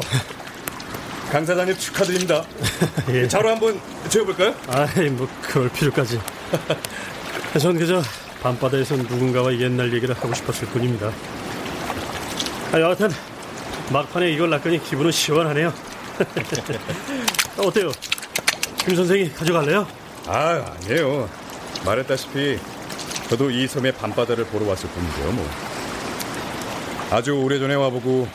강 1.31 1.45
사장님 1.45 1.77
축하드립니다. 1.77 2.43
예. 3.09 3.27
자로 3.27 3.49
한번 3.49 3.79
재볼까요? 4.09 4.53
아이, 4.67 5.09
뭐 5.09 5.27
그럴 5.41 5.69
필요까지. 5.69 6.19
전 7.59 7.77
그저 7.77 8.01
밤바다에서 8.41 8.95
누군가와 8.97 9.57
옛날 9.59 9.91
얘기를 9.93 10.15
하고 10.15 10.33
싶었을 10.33 10.67
뿐입니다. 10.69 11.11
아, 12.73 12.79
여하튼 12.79 13.09
막판에 13.91 14.31
이걸 14.31 14.49
낚으니 14.49 14.83
기분은 14.83 15.11
시원하네요. 15.11 15.73
어때요? 17.57 17.91
김 18.79 18.95
선생이 18.95 19.31
가져갈래요? 19.33 19.87
아, 20.27 20.75
아니에요. 20.83 21.29
말했다시피 21.85 22.57
저도 23.29 23.51
이 23.51 23.67
섬의 23.67 23.93
밤바다를 23.93 24.45
보러 24.45 24.67
왔을 24.67 24.89
뿐인데요, 24.89 25.31
뭐. 25.31 25.47
아주 27.11 27.33
오래전에 27.33 27.75
와보고 27.75 28.27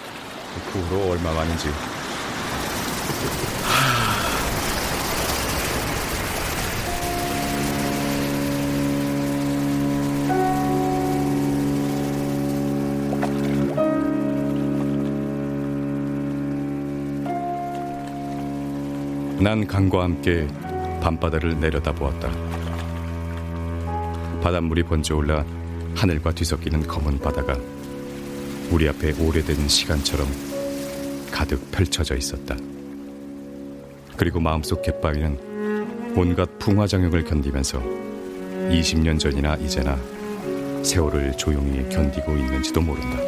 그 0.72 0.78
후로 0.78 1.10
얼마 1.10 1.32
만인지 1.32 1.68
난 19.40 19.66
강과 19.66 20.02
함께 20.04 20.46
밤바다를 21.02 21.58
내려다보았다. 21.58 22.69
바닷물이 24.42 24.84
번져 24.84 25.16
올라 25.16 25.44
하늘과 25.94 26.32
뒤섞이는 26.32 26.86
검은 26.86 27.18
바다가 27.18 27.58
우리 28.70 28.88
앞에 28.88 29.12
오래된 29.20 29.68
시간처럼 29.68 30.26
가득 31.30 31.70
펼쳐져 31.70 32.16
있었다. 32.16 32.56
그리고 34.16 34.40
마음속 34.40 34.82
갯바위는 34.82 36.14
온갖 36.16 36.58
풍화장역을 36.58 37.24
견디면서 37.24 37.82
20년 38.70 39.18
전이나 39.18 39.56
이제나 39.56 39.98
세월을 40.82 41.36
조용히 41.36 41.86
견디고 41.88 42.36
있는지도 42.36 42.80
모른다. 42.80 43.18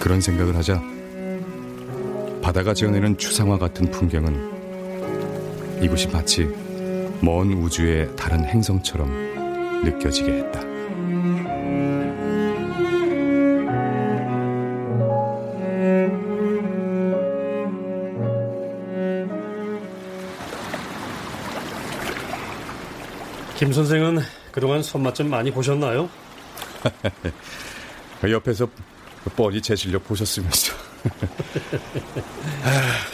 그런 0.00 0.20
생각을 0.20 0.56
하자 0.56 0.82
바다가 2.42 2.74
지어내는 2.74 3.16
추상화 3.16 3.58
같은 3.58 3.90
풍경은 3.90 5.82
이곳이 5.82 6.08
마치 6.08 6.63
먼 7.24 7.54
우주의 7.54 8.14
다른 8.16 8.44
행성처럼 8.44 9.82
느껴지게 9.82 10.30
했다. 10.30 10.60
김 23.56 23.72
선생은 23.72 24.18
그동안 24.52 24.82
손맛 24.82 25.14
좀 25.14 25.30
많이 25.30 25.50
보셨나요? 25.50 26.10
옆에서 28.30 28.68
뻔히 29.34 29.62
제 29.62 29.74
실력 29.74 30.06
보셨으면서. 30.06 30.74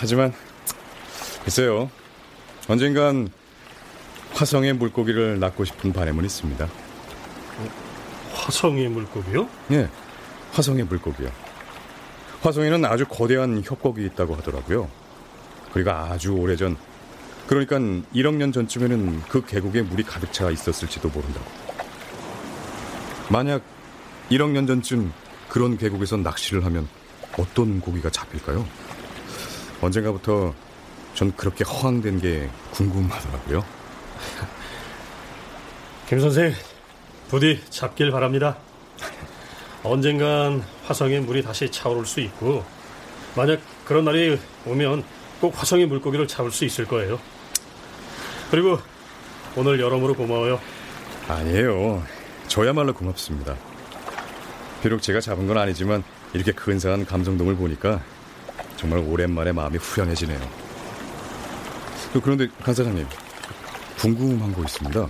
하지만 0.01 0.33
글쎄요. 1.45 1.89
언젠간 2.67 3.31
화성의 4.41 4.73
물고기를 4.73 5.39
낳고 5.39 5.67
싶은 5.67 5.93
바람은 5.93 6.25
있습니다. 6.25 6.67
화성의 8.33 8.89
물고기요? 8.89 9.47
예, 9.73 9.87
화성의 10.53 10.85
물고기요. 10.85 11.31
화성에는 12.41 12.87
아주 12.87 13.05
거대한 13.05 13.63
협곡이 13.63 14.03
있다고 14.07 14.37
하더라고요. 14.37 14.89
그리고 15.75 15.91
아주 15.91 16.33
오래전, 16.33 16.79
그러니까 17.49 17.77
1억 18.15 18.37
년 18.37 18.51
전쯤에는 18.51 19.25
그 19.29 19.45
계곡에 19.45 19.83
물이 19.83 20.05
가득 20.05 20.33
차 20.33 20.51
있었을지도 20.51 21.11
모른다고. 21.11 21.45
만약 23.29 23.61
1억 24.31 24.53
년 24.53 24.67
전쯤 24.67 25.13
그런 25.51 25.77
계곡에서 25.77 26.17
낚시를 26.17 26.65
하면 26.65 26.89
어떤 27.39 27.79
고기가 27.83 28.09
잡힐까요? 28.09 28.67
언젠가부터 29.83 30.55
전 31.13 31.31
그렇게 31.37 31.63
허황된 31.63 32.23
게 32.23 32.49
궁금하더라고요. 32.71 33.80
김 36.09 36.21
선생, 36.21 36.55
부디 37.29 37.61
잡길 37.71 38.11
바랍니다. 38.11 38.57
언젠간 39.83 40.63
화성의 40.87 41.21
물이 41.21 41.43
다시 41.43 41.71
차오를 41.71 42.05
수 42.07 42.21
있고, 42.21 42.65
만약 43.35 43.61
그런 43.85 44.05
날이 44.05 44.39
오면 44.67 45.05
꼭 45.41 45.59
화성의 45.59 45.87
물고기를 45.87 46.27
잡을 46.29 46.51
수 46.51 46.65
있을 46.65 46.85
거예요. 46.85 47.19
그리고 48.51 48.79
오늘 49.57 49.81
여러모로 49.81 50.15
고마워요. 50.15 50.61
아니에요. 51.29 52.03
저야말로 52.49 52.93
고맙습니다. 52.93 53.57
비록 54.83 55.03
제가 55.03 55.21
잡은 55.21 55.47
건 55.47 55.59
아니지만 55.59 56.03
이렇게 56.33 56.53
근사한 56.53 57.07
감성돔을 57.07 57.57
보니까 57.57 58.03
정말 58.77 59.01
오랜만에 59.01 59.53
마음이 59.53 59.79
후련해지네요. 59.79 60.41
그런데 62.23 62.49
간 62.63 62.75
사장님 62.75 63.07
궁금한 64.01 64.51
거 64.55 64.63
있습니다. 64.63 65.09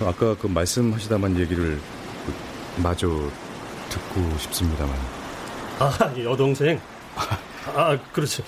아까 0.00 0.36
그 0.36 0.48
말씀하시다만 0.48 1.38
얘기를 1.38 1.80
마저 2.82 3.06
듣고 3.88 4.36
싶습니다만. 4.38 4.96
아 5.78 6.12
여동생. 6.18 6.80
아 7.72 7.96
그렇지. 8.12 8.42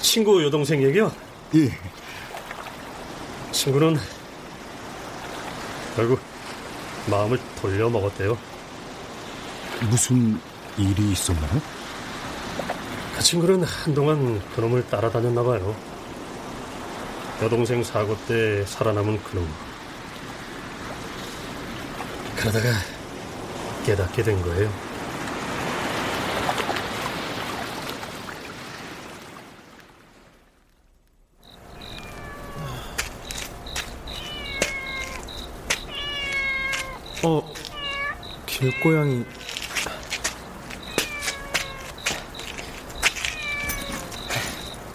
친구 0.00 0.42
여동생 0.44 0.80
얘기요? 0.84 1.10
예. 1.56 1.68
친구는 3.50 3.96
결국 5.96 6.20
마음을 7.10 7.40
돌려 7.60 7.90
먹었대요. 7.90 8.38
무슨 9.90 10.40
일이 10.78 11.10
있었나요? 11.10 11.60
그 13.16 13.22
친구는 13.22 13.64
한동안 13.64 14.40
그놈을 14.54 14.86
따라다녔나 14.88 15.42
봐요. 15.42 15.91
여동생 17.42 17.82
사고 17.82 18.16
때 18.28 18.64
살아남은 18.64 19.20
그놈. 19.24 19.52
그러다가 22.36 22.68
깨닫게 23.84 24.22
된 24.22 24.40
거예요. 24.42 24.70
어, 37.24 37.52
길고양이. 38.46 39.24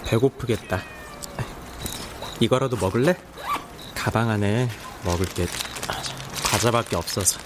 배고프겠다. 0.06 0.97
이거라도 2.40 2.78
먹을래? 2.78 3.16
가방 3.96 4.30
안에 4.30 4.70
먹을 5.04 5.26
게 5.26 5.48
과자밖에 6.44 6.96
없어서 6.96 7.40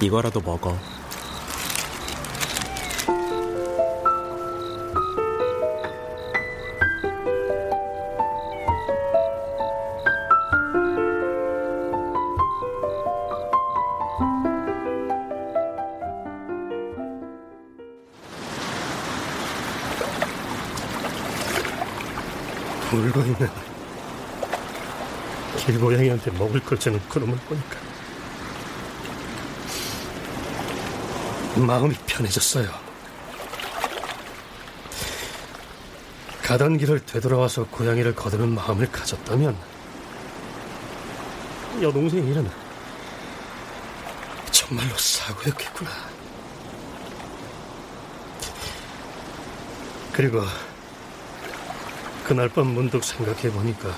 이거라도 0.00 0.40
먹어. 0.40 0.76
길고양이한테 25.66 26.30
먹을 26.32 26.60
걸 26.60 26.78
주는 26.78 27.00
그놈을 27.08 27.36
보니까 27.36 27.76
마음이 31.56 31.94
편해졌어요. 32.06 32.68
가던 36.42 36.78
길을 36.78 37.04
되돌아와서 37.04 37.64
고양이를 37.66 38.14
거두는 38.14 38.54
마음을 38.54 38.90
가졌다면 38.92 39.56
여동생 41.82 42.24
일은 42.28 42.48
정말로 44.52 44.96
사고였겠구나. 44.96 45.90
그리고 50.12 50.42
그날 52.24 52.48
밤 52.48 52.68
문득 52.68 53.02
생각해 53.02 53.50
보니까 53.50 53.94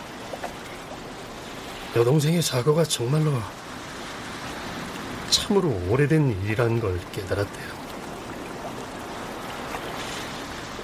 여동생의 1.98 2.42
사고가 2.42 2.84
정말로 2.84 3.42
참으로 5.30 5.68
오래된 5.88 6.44
일이란 6.44 6.78
걸 6.78 6.96
깨달았대요. 7.10 7.66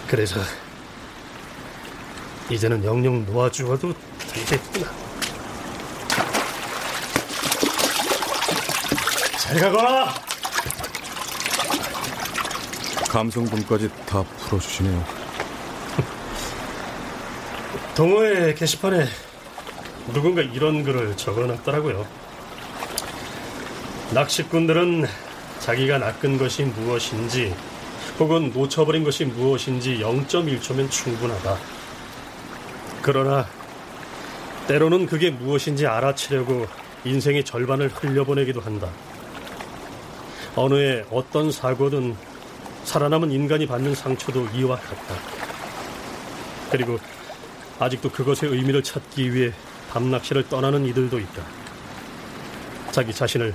그래서 0.08 0.40
이제는 2.50 2.82
영영 2.82 3.26
놓아주어도 3.26 3.94
되겠구나. 4.28 4.90
잘 9.38 9.60
가거라! 9.60 10.14
감성분까지 13.08 13.88
다 14.04 14.24
풀어주시네요. 14.24 15.04
동호회 17.94 18.54
게시판에 18.54 19.06
누군가 20.14 20.40
이런 20.40 20.84
글을 20.84 21.16
적어놨더라고요. 21.16 22.06
낚시꾼들은 24.12 25.06
자기가 25.58 25.98
낚은 25.98 26.38
것이 26.38 26.62
무엇인지 26.62 27.52
혹은 28.20 28.52
놓쳐버린 28.52 29.02
것이 29.02 29.24
무엇인지 29.24 29.98
0.1초면 29.98 30.88
충분하다. 30.88 31.58
그러나 33.02 33.46
때로는 34.68 35.06
그게 35.06 35.30
무엇인지 35.30 35.86
알아채려고 35.86 36.66
인생의 37.04 37.44
절반을 37.44 37.88
흘려보내기도 37.88 38.60
한다. 38.60 38.88
어느 40.54 40.74
해 40.74 41.04
어떤 41.10 41.50
사고든 41.50 42.16
살아남은 42.84 43.32
인간이 43.32 43.66
받는 43.66 43.96
상처도 43.96 44.46
이와 44.54 44.76
같다. 44.76 45.16
그리고 46.70 47.00
아직도 47.80 48.10
그것의 48.10 48.52
의미를 48.52 48.82
찾기 48.82 49.34
위해 49.34 49.52
밤낚시를 49.94 50.48
떠나는 50.48 50.84
이들도 50.86 51.20
있다. 51.20 51.42
자기 52.90 53.14
자신을 53.14 53.54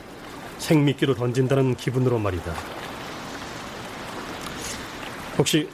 생미끼로 0.58 1.14
던진다는 1.16 1.76
기분으로 1.76 2.18
말이다. 2.18 2.54
혹시 5.38 5.70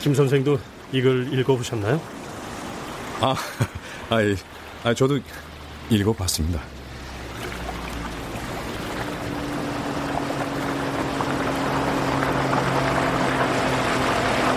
김 0.00 0.14
선생도 0.14 0.58
이걸 0.92 1.30
읽어보셨나요? 1.32 2.00
아, 3.20 3.34
아, 4.08 4.22
예. 4.22 4.34
아 4.82 4.94
저도 4.94 5.18
읽어봤습니다. 5.90 6.60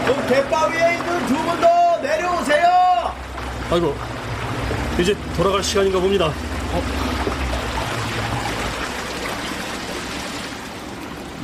그 0.06 0.28
갯바위에 0.28 0.96
있는 0.98 1.28
두 1.28 1.34
분 1.44 1.62
더 1.62 1.98
내려오세요. 2.02 3.14
아이고, 3.72 3.96
이제 5.00 5.16
돌아갈 5.36 5.64
시간인가 5.64 6.00
봅니다. 6.00 6.32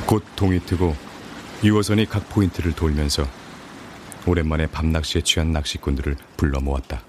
곧 0.06 0.22
동이 0.36 0.60
트고 0.60 0.94
유호선이 1.62 2.06
각 2.06 2.28
포인트를 2.30 2.72
돌면서 2.72 3.26
오랜만에 4.26 4.66
밤낚시에 4.66 5.22
취한 5.22 5.52
낚시꾼들을 5.52 6.16
불러 6.36 6.60
모았다. 6.60 7.02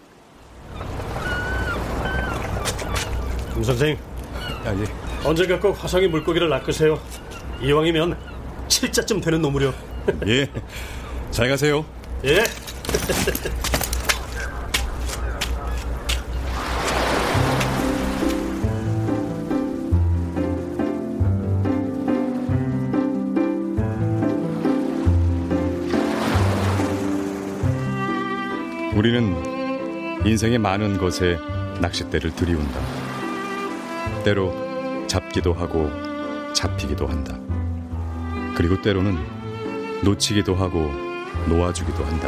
김 3.54 3.64
선생. 3.64 3.98
아, 4.66 4.74
예. 4.74 4.86
언젠가 5.24 5.60
꼭 5.60 5.72
화성의 5.84 6.08
물고기를 6.10 6.50
낚으세요. 6.50 7.00
이왕이면 7.62 8.18
7자쯤 8.68 9.24
되는 9.24 9.42
놈으려. 9.42 9.74
예. 10.28 10.50
잘 11.32 11.50
가세요. 11.50 11.86
예. 12.26 12.44
인생의 30.42 30.58
많은 30.58 30.98
것에 30.98 31.38
낚싯대를 31.82 32.36
들이운다. 32.36 32.80
때로 34.24 34.52
잡기도 35.06 35.54
하고 35.54 35.88
잡히기도 36.54 37.06
한다. 37.06 37.38
그리고 38.58 38.82
때로는 38.82 39.20
놓치기도 40.04 40.56
하고 40.56 40.90
놓아주기도 41.48 42.04
한다. 42.04 42.28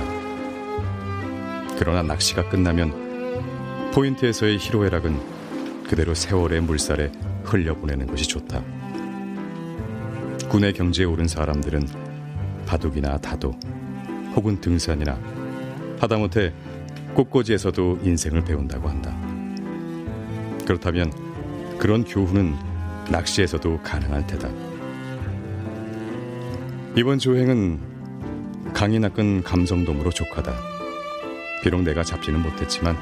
그러나 1.80 2.04
낚시가 2.04 2.50
끝나면 2.50 2.92
포인트에서의 3.96 4.60
희로애락은 4.60 5.84
그대로 5.88 6.14
세월의 6.14 6.62
물살에 6.62 7.12
흘려보내는 7.46 8.06
것이 8.06 8.28
좋다. 8.28 8.62
군의 10.50 10.74
경지에 10.74 11.06
오른 11.06 11.28
사람들은 11.28 11.88
바둑이나 12.68 13.18
다도 13.18 13.60
혹은 14.36 14.62
등산이나 14.62 15.18
하다못해 16.00 16.54
꽃꽂이에서도 17.16 18.00
인생을 18.04 18.44
배운다고 18.44 18.90
한다. 18.90 19.16
그렇다면 20.66 21.12
그런 21.78 22.04
교훈은 22.04 22.56
낚시에서도 23.12 23.82
가능할 23.84 24.26
테다. 24.28 24.50
이번 26.96 27.20
조행은 27.20 28.74
강이 28.74 29.00
낚은 29.00 29.44
감성돔으로 29.44 30.12
족하다. 30.12 30.54
비록 31.64 31.82
내가 31.84 32.04
잡지는 32.04 32.42
못했지만 32.42 32.98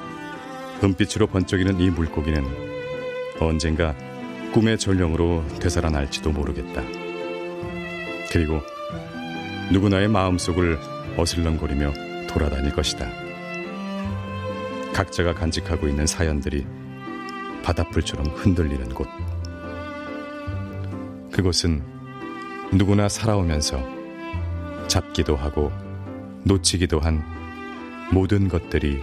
은빛으로 0.84 1.28
번쩍이는 1.28 1.80
이 1.80 1.90
물고기는 1.90 2.44
언젠가 3.40 3.96
꿈의 4.54 4.78
전령으로 4.78 5.44
되살아날지도 5.60 6.32
모르겠다. 6.32 6.84
그리고 8.32 8.62
누구나의 9.72 10.08
마음속을 10.10 10.80
어슬렁거리며 11.18 11.94
돌아다닐 12.28 12.74
것이다. 12.74 13.31
각자가 15.02 15.34
간직하고 15.34 15.88
있는 15.88 16.06
사연들이 16.06 16.64
바닷불처럼 17.64 18.28
흔들리는 18.36 18.90
곳. 18.90 19.08
그곳은 21.32 21.84
누구나 22.72 23.10
살아오면서 23.10 23.84
잡기도 24.88 25.36
하고 25.36 25.72
놓치기도 26.44 27.00
한 27.00 27.24
모든 28.12 28.48
것들이 28.48 29.02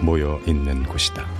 모여 0.00 0.40
있는 0.46 0.84
곳이다. 0.84 1.39